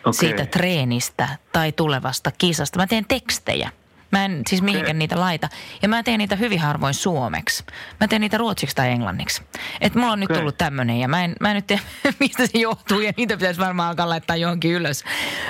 okay. 0.00 0.12
siitä 0.12 0.46
treenistä 0.46 1.28
tai 1.52 1.72
tulevasta 1.72 2.30
kisasta. 2.38 2.78
Mä 2.78 2.86
teen 2.86 3.04
tekstejä. 3.08 3.70
Mä 4.12 4.24
en 4.24 4.42
siis 4.48 4.62
mihinkään 4.62 4.86
okay. 4.86 4.98
niitä 4.98 5.20
laita. 5.20 5.48
Ja 5.82 5.88
mä 5.88 6.02
teen 6.02 6.18
niitä 6.18 6.36
hyvin 6.36 6.60
harvoin 6.60 6.94
suomeksi. 6.94 7.64
Mä 8.00 8.08
teen 8.08 8.20
niitä 8.20 8.38
ruotsiksi 8.38 8.76
tai 8.76 8.88
englanniksi. 8.90 9.42
Et 9.80 9.94
mulla 9.94 10.12
on 10.12 10.20
nyt 10.20 10.30
okay. 10.30 10.40
tullut 10.40 10.58
tämmöinen 10.58 11.00
ja 11.00 11.08
mä 11.08 11.24
en, 11.24 11.36
mä 11.40 11.50
en 11.50 11.54
nyt 11.54 11.66
tiedä, 11.66 11.82
mistä 12.20 12.46
se 12.46 12.58
johtuu 12.58 13.00
ja 13.00 13.12
niitä 13.16 13.36
pitäisi 13.36 13.60
varmaan 13.60 13.88
alkaa 13.88 14.08
laittaa 14.08 14.36
johonkin 14.36 14.72
ylös. 14.72 15.04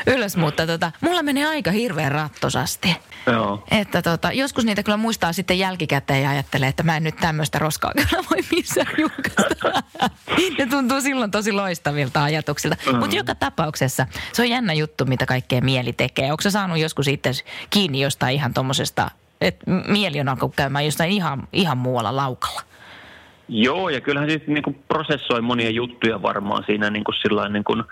ylös 0.06 0.36
mutta 0.36 0.66
tota, 0.66 0.92
mulla 1.00 1.22
menee 1.22 1.46
aika 1.46 1.70
hirveän 1.70 2.12
rattosasti. 2.12 2.96
Joo. 3.26 3.64
Että 3.70 4.02
tota, 4.02 4.32
joskus 4.32 4.64
niitä 4.64 4.82
kyllä 4.82 4.96
muistaa 4.96 5.32
sitten 5.32 5.58
jälkikäteen 5.58 6.22
ja 6.22 6.30
ajattelee, 6.30 6.68
että 6.68 6.82
mä 6.82 6.96
en 6.96 7.02
nyt 7.02 7.16
tämmöistä 7.16 7.58
roskaa 7.58 7.92
kyllä 8.10 8.24
voi 8.30 8.44
missään 8.50 8.94
julkaista. 8.98 9.82
ne 10.58 10.66
tuntuu 10.66 11.00
silloin 11.00 11.30
tosi 11.30 11.52
loistavilta 11.52 12.22
ajatuksilta. 12.22 12.76
Mm-hmm. 12.86 12.98
Mutta 12.98 13.16
joka 13.16 13.34
tapauksessa 13.34 14.06
se 14.32 14.42
on 14.42 14.50
jännä 14.50 14.72
juttu, 14.72 15.04
mitä 15.04 15.26
kaikkea 15.26 15.60
mieli 15.60 15.92
tekee. 15.92 16.32
Onko 16.32 16.50
saanut 16.50 16.78
joskus 16.78 17.08
itse 17.08 17.30
kiinni 17.70 18.00
jostain 18.00 18.34
ihan 18.34 18.47
tuommoisesta, 18.54 19.10
että 19.40 19.70
mieli 19.88 20.20
on 20.20 20.28
alkanut 20.28 20.56
käymään 20.56 20.84
jostain 20.84 21.10
ihan, 21.10 21.48
ihan 21.52 21.78
muualla 21.78 22.16
laukalla? 22.16 22.60
Joo, 23.48 23.88
ja 23.88 24.00
kyllähän 24.00 24.30
sitten 24.30 24.54
niin 24.54 24.84
prosessoi 24.88 25.40
monia 25.40 25.70
juttuja 25.70 26.22
varmaan 26.22 26.64
siinä 26.66 26.90
niin 26.90 27.04
kuin 27.04 27.14
sillain 27.14 27.52
niin 27.52 27.64
kuin, 27.64 27.82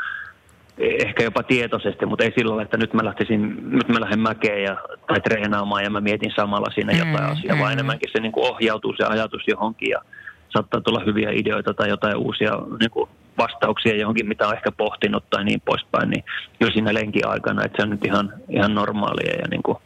ehkä 0.78 1.22
jopa 1.22 1.42
tietoisesti, 1.42 2.06
mutta 2.06 2.24
ei 2.24 2.32
sillä 2.38 2.62
että 2.62 2.76
nyt 2.76 2.94
mä 2.94 3.04
lähtisin, 3.04 3.70
nyt 3.70 3.88
mä 3.88 4.00
lähden 4.00 4.20
mäkeen 4.20 4.62
ja, 4.62 4.76
tai 5.06 5.20
treenaamaan 5.20 5.84
ja 5.84 5.90
mä 5.90 6.00
mietin 6.00 6.32
samalla 6.36 6.70
siinä 6.74 6.92
jotain 6.92 7.24
mm, 7.24 7.32
asiaa, 7.32 7.54
mm. 7.56 7.60
vaan 7.60 7.72
enemmänkin 7.72 8.10
se 8.12 8.20
niin 8.20 8.32
kuin 8.32 8.50
ohjautuu 8.52 8.94
se 8.96 9.04
ajatus 9.04 9.42
johonkin 9.48 9.90
ja 9.90 10.02
saattaa 10.48 10.80
tulla 10.80 11.02
hyviä 11.06 11.30
ideoita 11.32 11.74
tai 11.74 11.88
jotain 11.88 12.16
uusia 12.16 12.52
niin 12.80 12.90
kuin 12.90 13.10
vastauksia 13.38 13.96
johonkin, 13.96 14.28
mitä 14.28 14.48
on 14.48 14.54
ehkä 14.54 14.72
pohtinut 14.72 15.30
tai 15.30 15.44
niin 15.44 15.60
poispäin, 15.60 16.10
niin 16.10 16.24
jo 16.60 16.70
siinä 16.70 16.94
lenkin 16.94 17.28
aikana, 17.28 17.64
että 17.64 17.76
se 17.76 17.82
on 17.82 17.90
nyt 17.90 18.04
ihan, 18.04 18.32
ihan 18.48 18.74
normaalia 18.74 19.34
ja 19.34 19.48
niin 19.50 19.62
kuin 19.62 19.78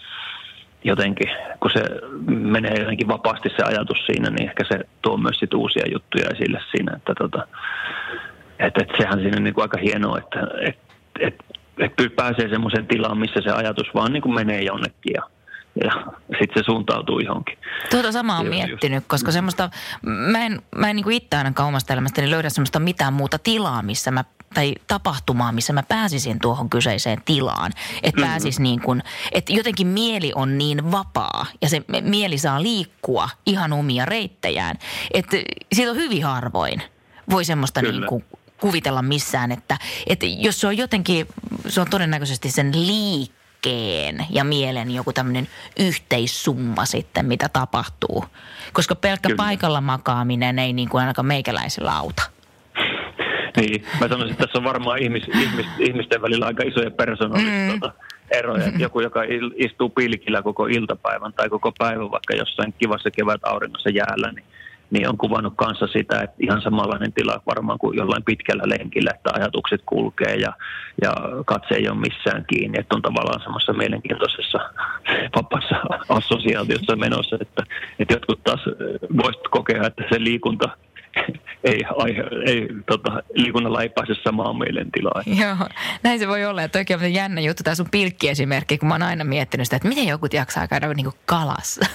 jotenkin, 0.85 1.29
kun 1.61 1.71
se 1.71 1.83
menee 2.27 2.75
jotenkin 2.79 3.09
vapaasti 3.09 3.49
se 3.57 3.63
ajatus 3.63 4.07
siinä, 4.07 4.31
niin 4.31 4.49
ehkä 4.49 4.65
se 4.65 4.81
tuo 5.03 5.17
myös 5.17 5.39
sit 5.39 5.55
uusia 5.55 5.85
juttuja 5.93 6.31
esille 6.35 6.61
siinä, 6.71 6.93
että 6.97 7.15
tota, 7.19 7.47
et, 8.59 8.75
et 8.83 8.89
sehän 8.99 9.21
siinä 9.21 9.37
on 9.37 9.45
niin 9.45 9.55
kuin 9.55 9.63
aika 9.63 9.79
hienoa, 9.83 10.19
että 10.19 10.41
et, 10.67 10.79
et, 11.21 11.35
et 11.79 12.17
pääsee 12.17 12.49
semmoiseen 12.49 12.87
tilaan, 12.87 13.19
missä 13.19 13.41
se 13.45 13.51
ajatus 13.51 13.87
vaan 13.95 14.13
niin 14.13 14.23
kuin 14.23 14.35
menee 14.35 14.63
jonnekin 14.63 15.15
ja, 15.15 15.23
ja 15.85 15.91
sitten 16.39 16.63
se 16.63 16.67
suuntautuu 16.67 17.21
johonkin. 17.21 17.59
Tuota 17.91 18.13
samaa 18.13 18.39
on 18.39 18.47
miettinyt, 18.47 19.05
koska 19.07 19.31
semmoista, 19.31 19.71
mä 20.03 20.47
en, 20.47 20.63
mä 20.77 20.91
en 20.91 20.97
niin 20.97 21.05
kuin 21.05 21.17
itse 21.17 21.37
ainakaan 21.37 21.69
omasta 21.69 21.93
elämästäni 21.93 22.31
löydä 22.31 22.51
semmoista 22.51 22.79
mitään 22.79 23.13
muuta 23.13 23.39
tilaa, 23.39 23.83
missä 23.83 24.11
mä 24.11 24.25
tai 24.55 24.75
tapahtumaa, 24.87 25.53
missä 25.53 25.73
mä 25.73 25.83
pääsisin 25.83 26.39
tuohon 26.43 26.71
kyseiseen 26.71 27.23
tilaan. 27.25 27.73
Että 28.03 28.21
mm-hmm. 28.21 28.31
pääsis 28.31 28.61
niin 28.61 28.81
kuin, 28.81 29.03
että 29.33 29.53
jotenkin 29.53 29.87
mieli 29.87 30.33
on 30.35 30.59
niin 30.59 30.93
vapaa 30.93 31.47
ja 31.63 31.69
se 31.69 31.83
mieli 32.03 32.39
saa 32.39 32.63
liikkua 32.63 33.29
ihan 33.47 33.73
omia 33.73 34.05
reittejään. 34.05 34.77
Että 35.15 35.37
siitä 35.73 35.91
on 35.91 35.97
hyvin 35.97 36.25
harvoin 36.25 36.83
voi 37.31 37.45
semmoista 37.45 37.83
niin 37.83 38.07
kuin 38.07 38.25
kuvitella 38.61 39.03
missään, 39.03 39.53
että, 39.53 39.79
että 40.07 40.27
jos 40.27 40.61
se 40.61 40.67
on 40.67 40.77
jotenkin, 40.77 41.27
se 41.69 41.81
on 41.81 41.91
todennäköisesti 41.91 42.51
sen 42.51 42.73
liikkeen 42.87 44.27
ja 44.31 44.45
mielen 44.45 44.91
joku 44.91 45.13
tämmöinen 45.13 45.49
yhteissumma 45.79 46.85
sitten, 46.85 47.27
mitä 47.27 47.49
tapahtuu. 47.49 48.25
Koska 48.73 48.95
pelkkä 48.95 49.29
Kyllä. 49.29 49.37
paikalla 49.37 49.81
makaaminen 49.81 50.59
ei 50.59 50.73
niin 50.73 50.89
kuin 50.89 51.01
ainakaan 51.01 51.27
meikäläisellä 51.27 51.97
auta. 51.97 52.23
Niin, 53.57 53.85
mä 54.01 54.09
sanoisin, 54.09 54.31
että 54.31 54.47
tässä 54.47 54.59
on 54.59 54.65
varmaan 54.65 54.99
ihmis, 54.99 55.25
ihmis, 55.29 55.67
ihmisten 55.79 56.23
välillä 56.23 56.47
aika 56.47 56.63
isoja 56.63 56.91
persoonallisia 56.91 57.75
mm. 57.75 57.93
eroja. 58.31 58.73
Joku, 58.79 59.01
joka 59.01 59.21
istuu 59.57 59.89
pilkillä 59.89 60.43
koko 60.43 60.67
iltapäivän 60.67 61.33
tai 61.33 61.49
koko 61.49 61.73
päivän 61.79 62.11
vaikka 62.11 62.35
jossain 62.35 62.75
kivassa 62.79 63.11
kevät 63.11 63.41
auringossa 63.45 63.91
jäällä, 63.91 64.33
niin, 64.33 64.45
niin 64.91 65.09
on 65.09 65.19
kuvannut 65.19 65.53
kanssa 65.57 65.87
sitä, 65.87 66.21
että 66.21 66.37
ihan 66.41 66.63
samanlainen 66.63 67.13
tila 67.13 67.43
varmaan 67.47 67.79
kuin 67.79 67.97
jollain 67.97 68.25
pitkällä 68.25 68.63
lenkillä, 68.67 69.11
että 69.15 69.31
ajatukset 69.35 69.83
kulkee 69.87 70.35
ja, 70.35 70.53
ja 71.03 71.15
katse 71.47 71.75
ei 71.75 71.89
ole 71.89 71.99
missään 71.99 72.45
kiinni, 72.47 72.79
että 72.81 72.95
on 72.95 73.03
tavallaan 73.03 73.43
semmoisessa 73.43 73.73
mielenkiintoisessa 73.73 74.59
vapaassa 75.37 75.77
assosiaatiossa 76.09 76.97
menossa, 76.97 77.37
että, 77.41 77.63
että 77.99 78.15
jotkut 78.15 78.45
taas 78.45 78.61
voisivat 79.17 79.49
kokea, 79.51 79.87
että 79.87 80.05
se 80.13 80.25
liikunta 80.25 80.69
ei, 81.65 81.85
aihe, 81.97 82.23
ei 82.47 82.69
tota, 82.87 83.23
liikunnalla 83.35 83.83
ei 83.83 83.89
pääse 83.89 84.15
samaan 84.25 84.59
mielentilaan. 84.59 85.25
Joo, 85.41 85.69
näin 86.03 86.19
se 86.19 86.29
voi 86.29 86.45
olla. 86.45 86.63
Että 86.63 86.79
oikein 86.79 87.01
on 87.01 87.15
jännä 87.15 87.41
juttu, 87.41 87.63
tämä 87.63 87.75
sun 87.75 87.91
pilkkiesimerkki, 87.91 88.79
kun 88.79 88.89
mä 88.89 88.95
oon 88.95 89.03
aina 89.03 89.25
miettinyt 89.25 89.67
sitä, 89.67 89.77
että 89.77 89.89
miten 89.89 90.07
joku 90.07 90.27
jaksaa 90.33 90.69
käydä 90.69 90.95
niin 90.95 91.05
kuin 91.05 91.17
kalassa. 91.27 91.87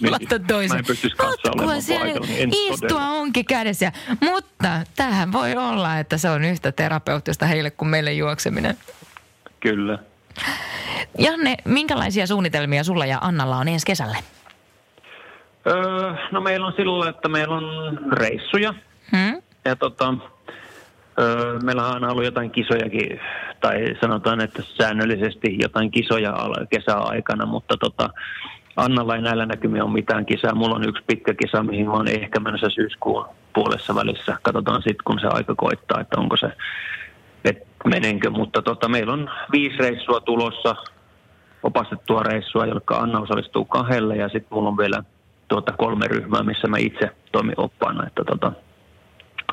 niin, 0.00 0.46
toisen. 0.46 0.76
Mä 0.76 0.78
en 0.78 0.84
pystyisi 0.84 1.16
olemaan 1.20 1.82
paikalla. 1.88 2.26
Niin 2.26 2.54
istua 2.54 2.88
todella. 2.88 3.10
onkin 3.10 3.44
kädessä. 3.44 3.92
Mutta 4.20 4.80
tähän 4.96 5.32
voi 5.32 5.56
olla, 5.56 5.98
että 5.98 6.18
se 6.18 6.30
on 6.30 6.44
yhtä 6.44 6.72
terapeuttista 6.72 7.46
heille 7.46 7.70
kuin 7.70 7.88
meille 7.88 8.12
juokseminen. 8.12 8.76
Kyllä. 9.60 9.98
Janne, 11.18 11.56
minkälaisia 11.64 12.26
suunnitelmia 12.26 12.84
sulla 12.84 13.06
ja 13.06 13.18
Annalla 13.20 13.56
on 13.56 13.68
ensi 13.68 13.86
kesälle? 13.86 14.16
Öö, 15.66 16.12
no 16.32 16.40
meillä 16.40 16.66
on 16.66 16.72
silloin, 16.76 17.08
että 17.08 17.28
meillä 17.28 17.54
on 17.54 17.98
reissuja. 18.12 18.74
Hmm? 19.16 19.42
Ja 19.64 19.76
tota, 19.76 20.14
öö, 21.18 21.58
meillä 21.58 21.86
on 21.86 21.94
aina 21.94 22.10
ollut 22.10 22.24
jotain 22.24 22.50
kisojakin, 22.50 23.20
tai 23.60 23.96
sanotaan, 24.00 24.40
että 24.40 24.62
säännöllisesti 24.62 25.56
jotain 25.62 25.90
kisoja 25.90 26.34
kesäaikana, 26.70 27.46
mutta 27.46 27.76
tota, 27.76 28.10
Annalla 28.76 29.16
ei 29.16 29.22
näillä 29.22 29.46
näkymiä 29.46 29.84
ole 29.84 29.92
mitään 29.92 30.26
kisaa. 30.26 30.54
Mulla 30.54 30.74
on 30.74 30.88
yksi 30.88 31.04
pitkä 31.06 31.34
kisa, 31.34 31.62
mihin 31.62 31.86
mä 31.86 31.92
oon 31.92 32.08
ehkä 32.08 32.40
menossa 32.40 32.70
syyskuun 32.70 33.26
puolessa 33.54 33.94
välissä. 33.94 34.36
Katsotaan 34.42 34.82
sitten, 34.82 35.04
kun 35.04 35.20
se 35.20 35.26
aika 35.26 35.54
koittaa, 35.54 36.00
että 36.00 36.20
onko 36.20 36.36
se, 36.36 36.52
että 37.44 37.64
menenkö. 37.84 38.30
Mutta 38.30 38.62
tota, 38.62 38.88
meillä 38.88 39.12
on 39.12 39.30
viisi 39.52 39.76
reissua 39.76 40.20
tulossa, 40.20 40.76
opastettua 41.62 42.22
reissua, 42.22 42.66
jotka 42.66 42.96
Anna 42.96 43.20
osallistuu 43.20 43.64
kahdelle 43.64 44.16
ja 44.16 44.28
sitten 44.28 44.48
mulla 44.50 44.68
on 44.68 44.78
vielä– 44.78 45.02
tuota 45.48 45.72
kolme 45.72 46.06
ryhmää, 46.06 46.42
missä 46.42 46.68
mä 46.68 46.76
itse 46.78 47.10
toimin 47.32 47.54
oppaana. 47.56 48.06
Että, 48.06 48.24
tota, 48.24 48.52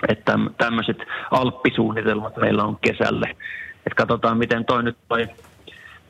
että 0.07 0.39
tämmöiset 0.57 0.97
alppisuunnitelmat 1.31 2.37
meillä 2.37 2.63
on 2.63 2.77
kesälle. 2.81 3.29
Että 3.75 3.95
katsotaan, 3.95 4.37
miten 4.37 4.65
toi 4.65 4.83
nyt 4.83 4.97
toi 5.09 5.27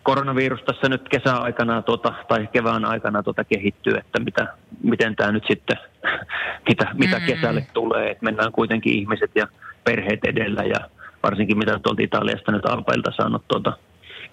koronavirus 0.04 0.62
tässä 0.62 0.90
nyt 0.90 1.10
kesäaikana 1.10 1.82
tuota, 1.82 2.14
tai 2.28 2.48
kevään 2.52 2.86
aikana 2.86 3.24
tuota 3.24 3.44
kehittyy, 3.44 3.94
että 3.98 4.20
mitä, 4.20 4.48
miten 4.84 5.16
tämä 5.16 5.32
nyt 5.32 5.44
sitten, 5.48 5.78
mitä, 6.70 6.88
mitä 6.94 7.20
mm. 7.20 7.26
kesälle 7.26 7.68
tulee. 7.74 8.12
Että 8.12 8.24
mennään 8.24 8.52
kuitenkin 8.52 8.94
ihmiset 8.94 9.32
ja 9.36 9.48
perheet 9.84 10.26
edellä 10.26 10.64
ja 10.64 10.80
varsinkin 11.24 11.58
mitä 11.58 11.80
tuolta 11.80 12.02
Italiasta 12.02 12.52
nyt 12.52 12.66
Alpeilta 12.66 13.12
saanut 13.12 13.44
tuota 13.48 13.78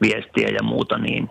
viestiä 0.03 0.49
ja 0.49 0.63
muuta, 0.63 0.99
niin, 0.99 1.29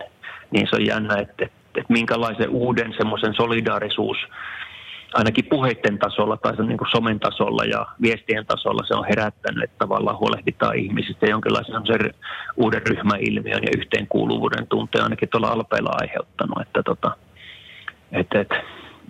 niin 0.50 0.66
se 0.70 0.76
on 0.76 0.86
jännä, 0.86 1.16
että, 1.16 1.44
että 1.44 1.61
minkälaisen 1.88 2.50
uuden 2.50 2.94
semmoisen 2.98 3.34
solidaarisuus 3.34 4.18
ainakin 5.14 5.44
puheiden 5.44 5.98
tasolla 5.98 6.36
tai 6.36 6.56
sen 6.56 6.66
niin 6.66 6.78
kuin 6.78 6.90
somen 6.90 7.20
tasolla 7.20 7.64
ja 7.64 7.86
viestien 8.02 8.46
tasolla 8.46 8.86
se 8.86 8.94
on 8.94 9.06
herättänyt, 9.08 9.64
että 9.64 9.78
tavallaan 9.78 10.18
huolehditaan 10.18 10.76
ihmisistä 10.76 11.26
jonkinlaisen 11.26 11.86
sen 11.86 12.10
uuden 12.56 12.82
ryhmäilmiön 12.86 13.62
ja 13.62 13.70
yhteenkuuluvuuden 13.76 14.66
tunteen 14.66 15.04
ainakin 15.04 15.28
tuolla 15.28 15.48
alpeilla 15.48 15.90
aiheuttanut, 16.00 16.60
että 16.60 16.82
tota, 16.82 17.16
et, 18.12 18.26
et, 18.34 18.48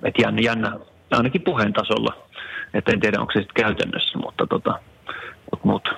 et 0.05 0.15
jännä, 0.23 0.41
jännä, 0.43 0.73
ainakin 1.11 1.43
puheen 1.43 1.73
tasolla, 1.73 2.27
että 2.75 2.93
en 2.93 3.01
tiedä 3.01 3.21
onko 3.21 3.33
se 3.33 3.39
sitten 3.39 3.65
käytännössä, 3.65 4.19
mutta 4.19 4.47
tota, 4.47 4.79
mut, 5.53 5.65
mut, 5.65 5.89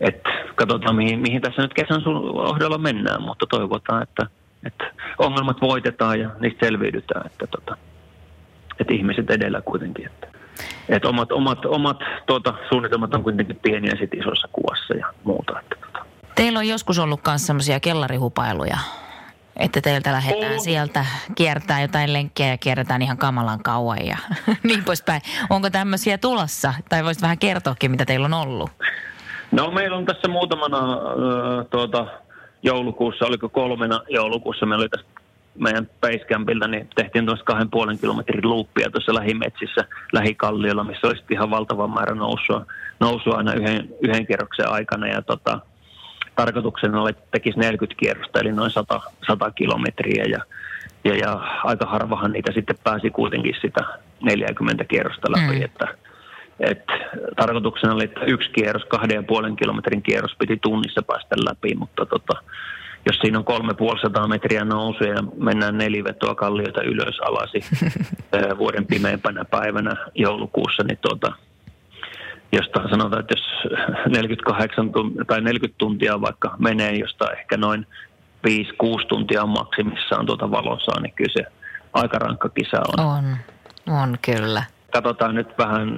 et 0.00 0.22
katsotaan 0.54 0.96
mihin, 0.96 1.20
mihin 1.20 1.42
tässä 1.42 1.62
nyt 1.62 1.74
kesän 1.74 2.02
ohdolla 2.34 2.78
mennään, 2.78 3.22
mutta 3.22 3.46
toivotaan, 3.46 4.02
että– 4.02 4.26
että 4.66 4.84
ongelmat 5.18 5.60
voitetaan 5.60 6.20
ja 6.20 6.30
niistä 6.40 6.66
selviydytään, 6.66 7.26
että, 7.26 7.46
tota, 7.46 7.76
että 8.80 8.94
ihmiset 8.94 9.30
edellä 9.30 9.60
kuitenkin. 9.60 10.06
Että, 10.06 10.26
että 10.88 11.08
omat, 11.08 11.32
omat, 11.32 11.64
omat 11.64 11.98
tuota, 12.26 12.54
suunnitelmat 12.68 13.14
on 13.14 13.22
kuitenkin 13.22 13.58
pieniä 13.62 13.96
sit 13.98 14.14
isossa 14.14 14.48
kuvassa 14.52 14.94
ja 14.94 15.06
muuta. 15.24 15.60
Että, 15.60 15.76
tota. 15.86 16.06
Teillä 16.34 16.58
on 16.58 16.68
joskus 16.68 16.98
ollut 16.98 17.20
myös 17.26 17.46
semmoisia 17.46 17.80
kellarihupailuja, 17.80 18.78
että 19.56 19.80
teiltä 19.80 20.12
lähdetään 20.12 20.54
oh. 20.54 20.62
sieltä, 20.62 21.06
kiertää 21.34 21.82
jotain 21.82 22.12
lenkkiä 22.12 22.46
ja 22.46 22.58
kierretään 22.58 23.02
ihan 23.02 23.18
kamalan 23.18 23.62
kauan 23.62 24.06
ja 24.06 24.16
niin 24.62 24.84
poispäin. 24.84 25.22
Onko 25.50 25.70
tämmöisiä 25.70 26.18
tulossa? 26.18 26.74
Tai 26.88 27.04
voisit 27.04 27.22
vähän 27.22 27.38
kertoakin, 27.38 27.90
mitä 27.90 28.04
teillä 28.04 28.24
on 28.24 28.34
ollut? 28.34 28.70
No 29.52 29.70
meillä 29.70 29.96
on 29.96 30.04
tässä 30.04 30.28
muutamana 30.28 30.92
äh, 30.92 31.66
tuota, 31.70 32.06
joulukuussa, 32.62 33.26
oliko 33.26 33.48
kolmena 33.48 34.00
joulukuussa, 34.08 34.66
meillä 34.66 34.82
oli 34.82 34.88
tässä 34.88 35.06
meidän 35.54 35.88
basecampilta, 36.00 36.68
niin 36.68 36.88
tehtiin 36.94 37.26
tuossa 37.26 37.44
kahden 37.44 37.70
puolen 37.70 37.98
kilometrin 37.98 38.50
luuppia 38.50 38.90
tuossa 38.90 39.14
lähimetsissä, 39.14 39.84
lähikalliolla, 40.12 40.84
missä 40.84 41.06
olisi 41.06 41.22
ihan 41.30 41.50
valtava 41.50 41.88
määrä 41.88 42.14
nousua, 42.14 42.66
nousua 43.00 43.36
aina 43.36 43.54
yhden, 43.54 43.88
yhden 44.00 44.26
kerroksen 44.26 44.68
aikana. 44.68 45.06
Ja 45.06 45.22
tota, 45.22 45.60
tarkoituksena 46.36 47.02
oli, 47.02 47.10
että 47.10 47.22
tekisi 47.30 47.58
40 47.58 48.00
kierrosta, 48.00 48.40
eli 48.40 48.52
noin 48.52 48.70
100, 48.70 49.00
100 49.26 49.50
kilometriä. 49.50 50.24
Ja, 50.24 50.40
ja, 51.04 51.16
ja 51.16 51.32
aika 51.64 51.86
harvahan 51.86 52.32
niitä 52.32 52.52
sitten 52.52 52.76
pääsi 52.84 53.10
kuitenkin 53.10 53.54
sitä 53.62 53.84
40 54.22 54.84
kierrosta 54.84 55.32
läpi, 55.32 55.56
mm. 55.58 55.62
että 55.62 55.88
et 56.60 56.84
tarkoituksena 57.36 57.94
oli, 57.94 58.04
että 58.04 58.24
yksi 58.24 58.50
kierros, 58.50 58.84
kahden 58.84 59.14
ja 59.14 59.22
puolen 59.22 59.56
kilometrin 59.56 60.02
kierros 60.02 60.36
piti 60.38 60.56
tunnissa 60.56 61.02
päästä 61.02 61.36
läpi, 61.38 61.74
mutta 61.74 62.06
tota, 62.06 62.42
jos 63.06 63.16
siinä 63.18 63.38
on 63.38 63.44
kolme 63.44 63.74
puolisataa 63.74 64.28
metriä 64.28 64.64
nousu 64.64 65.04
ja 65.04 65.22
mennään 65.36 65.78
nelivetoa 65.78 66.34
kallioita 66.34 66.82
ylös 66.82 67.18
alasi 67.20 67.60
vuoden 68.58 68.86
pimeimpänä 68.86 69.44
päivänä 69.44 69.96
joulukuussa, 70.14 70.82
niin 70.82 70.98
tuota, 70.98 71.32
jostain 72.52 72.90
sanotaan, 72.90 73.20
että 73.20 73.34
jos 73.36 73.72
48 74.06 74.92
tuntia, 74.92 75.24
tai 75.24 75.40
40 75.40 75.78
tuntia 75.78 76.20
vaikka 76.20 76.56
menee, 76.58 76.92
josta 76.92 77.32
ehkä 77.32 77.56
noin 77.56 77.86
5-6 78.46 79.06
tuntia 79.08 79.42
on 79.42 79.48
maksimissaan 79.48 80.26
tuota 80.26 80.50
valossa, 80.50 81.00
niin 81.00 81.14
kyllä 81.14 81.32
se 81.32 81.44
aika 81.92 82.18
rankka 82.18 82.48
kisa 82.48 82.80
on. 82.98 83.06
On, 83.06 83.36
on 83.88 84.18
kyllä. 84.22 84.62
Katsotaan 84.92 85.34
nyt 85.34 85.58
vähän, 85.58 85.88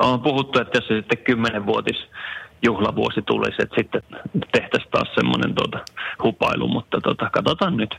on 0.00 0.20
puhuttu, 0.20 0.60
että 0.60 0.78
jos 0.78 0.86
se 0.88 0.94
sitten 0.96 1.36
10-vuotis 1.38 2.08
juhlavuosi 2.64 3.22
tulisi, 3.22 3.62
että 3.62 3.76
sitten 3.78 4.02
tehtäisiin 4.52 4.90
taas 4.90 5.08
semmoinen 5.14 5.54
tuota, 5.54 5.78
hupailu, 6.22 6.68
mutta 6.68 7.00
tuota, 7.00 7.30
katsotaan 7.30 7.76
nyt. 7.76 7.98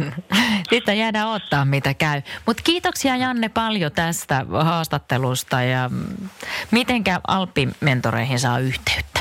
sitten 0.70 0.98
jäädään 0.98 1.28
ottaa, 1.28 1.64
mitä 1.64 1.94
käy. 1.94 2.22
Mutta 2.46 2.62
kiitoksia 2.62 3.16
Janne 3.16 3.48
paljon 3.48 3.92
tästä 3.92 4.46
haastattelusta 4.50 5.62
ja 5.62 5.90
mitenkä 6.70 7.20
Alppi-mentoreihin 7.28 8.38
saa 8.38 8.58
yhteyttä? 8.58 9.20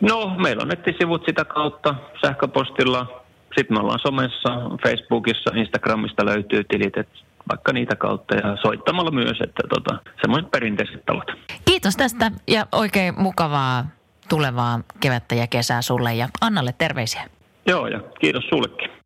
No, 0.00 0.36
meillä 0.42 0.62
on 0.62 0.68
nettisivut 0.68 1.24
sitä 1.26 1.44
kautta 1.44 1.94
sähköpostilla. 2.26 3.22
Sitten 3.56 3.76
me 3.76 3.80
ollaan 3.80 3.98
somessa, 3.98 4.50
Facebookissa, 4.82 5.50
Instagramista 5.54 6.26
löytyy 6.26 6.64
tilit, 6.64 6.96
että 6.96 7.18
vaikka 7.52 7.72
niitä 7.72 7.96
kautta 7.96 8.34
ja 8.34 8.56
soittamalla 8.62 9.10
myös, 9.10 9.40
että 9.40 9.62
tota, 9.68 9.98
semmoiset 10.20 10.50
perinteiset 10.50 11.04
talot. 11.06 11.30
Kiitos 11.64 11.96
tästä 11.96 12.30
ja 12.48 12.66
oikein 12.72 13.14
mukavaa 13.16 13.86
tulevaa 14.28 14.80
kevättä 15.00 15.34
ja 15.34 15.46
kesää 15.46 15.82
sulle 15.82 16.14
ja 16.14 16.28
Annalle 16.40 16.74
terveisiä. 16.78 17.22
Joo 17.66 17.86
ja 17.86 18.00
kiitos 18.20 18.44
sullekin. 18.44 18.90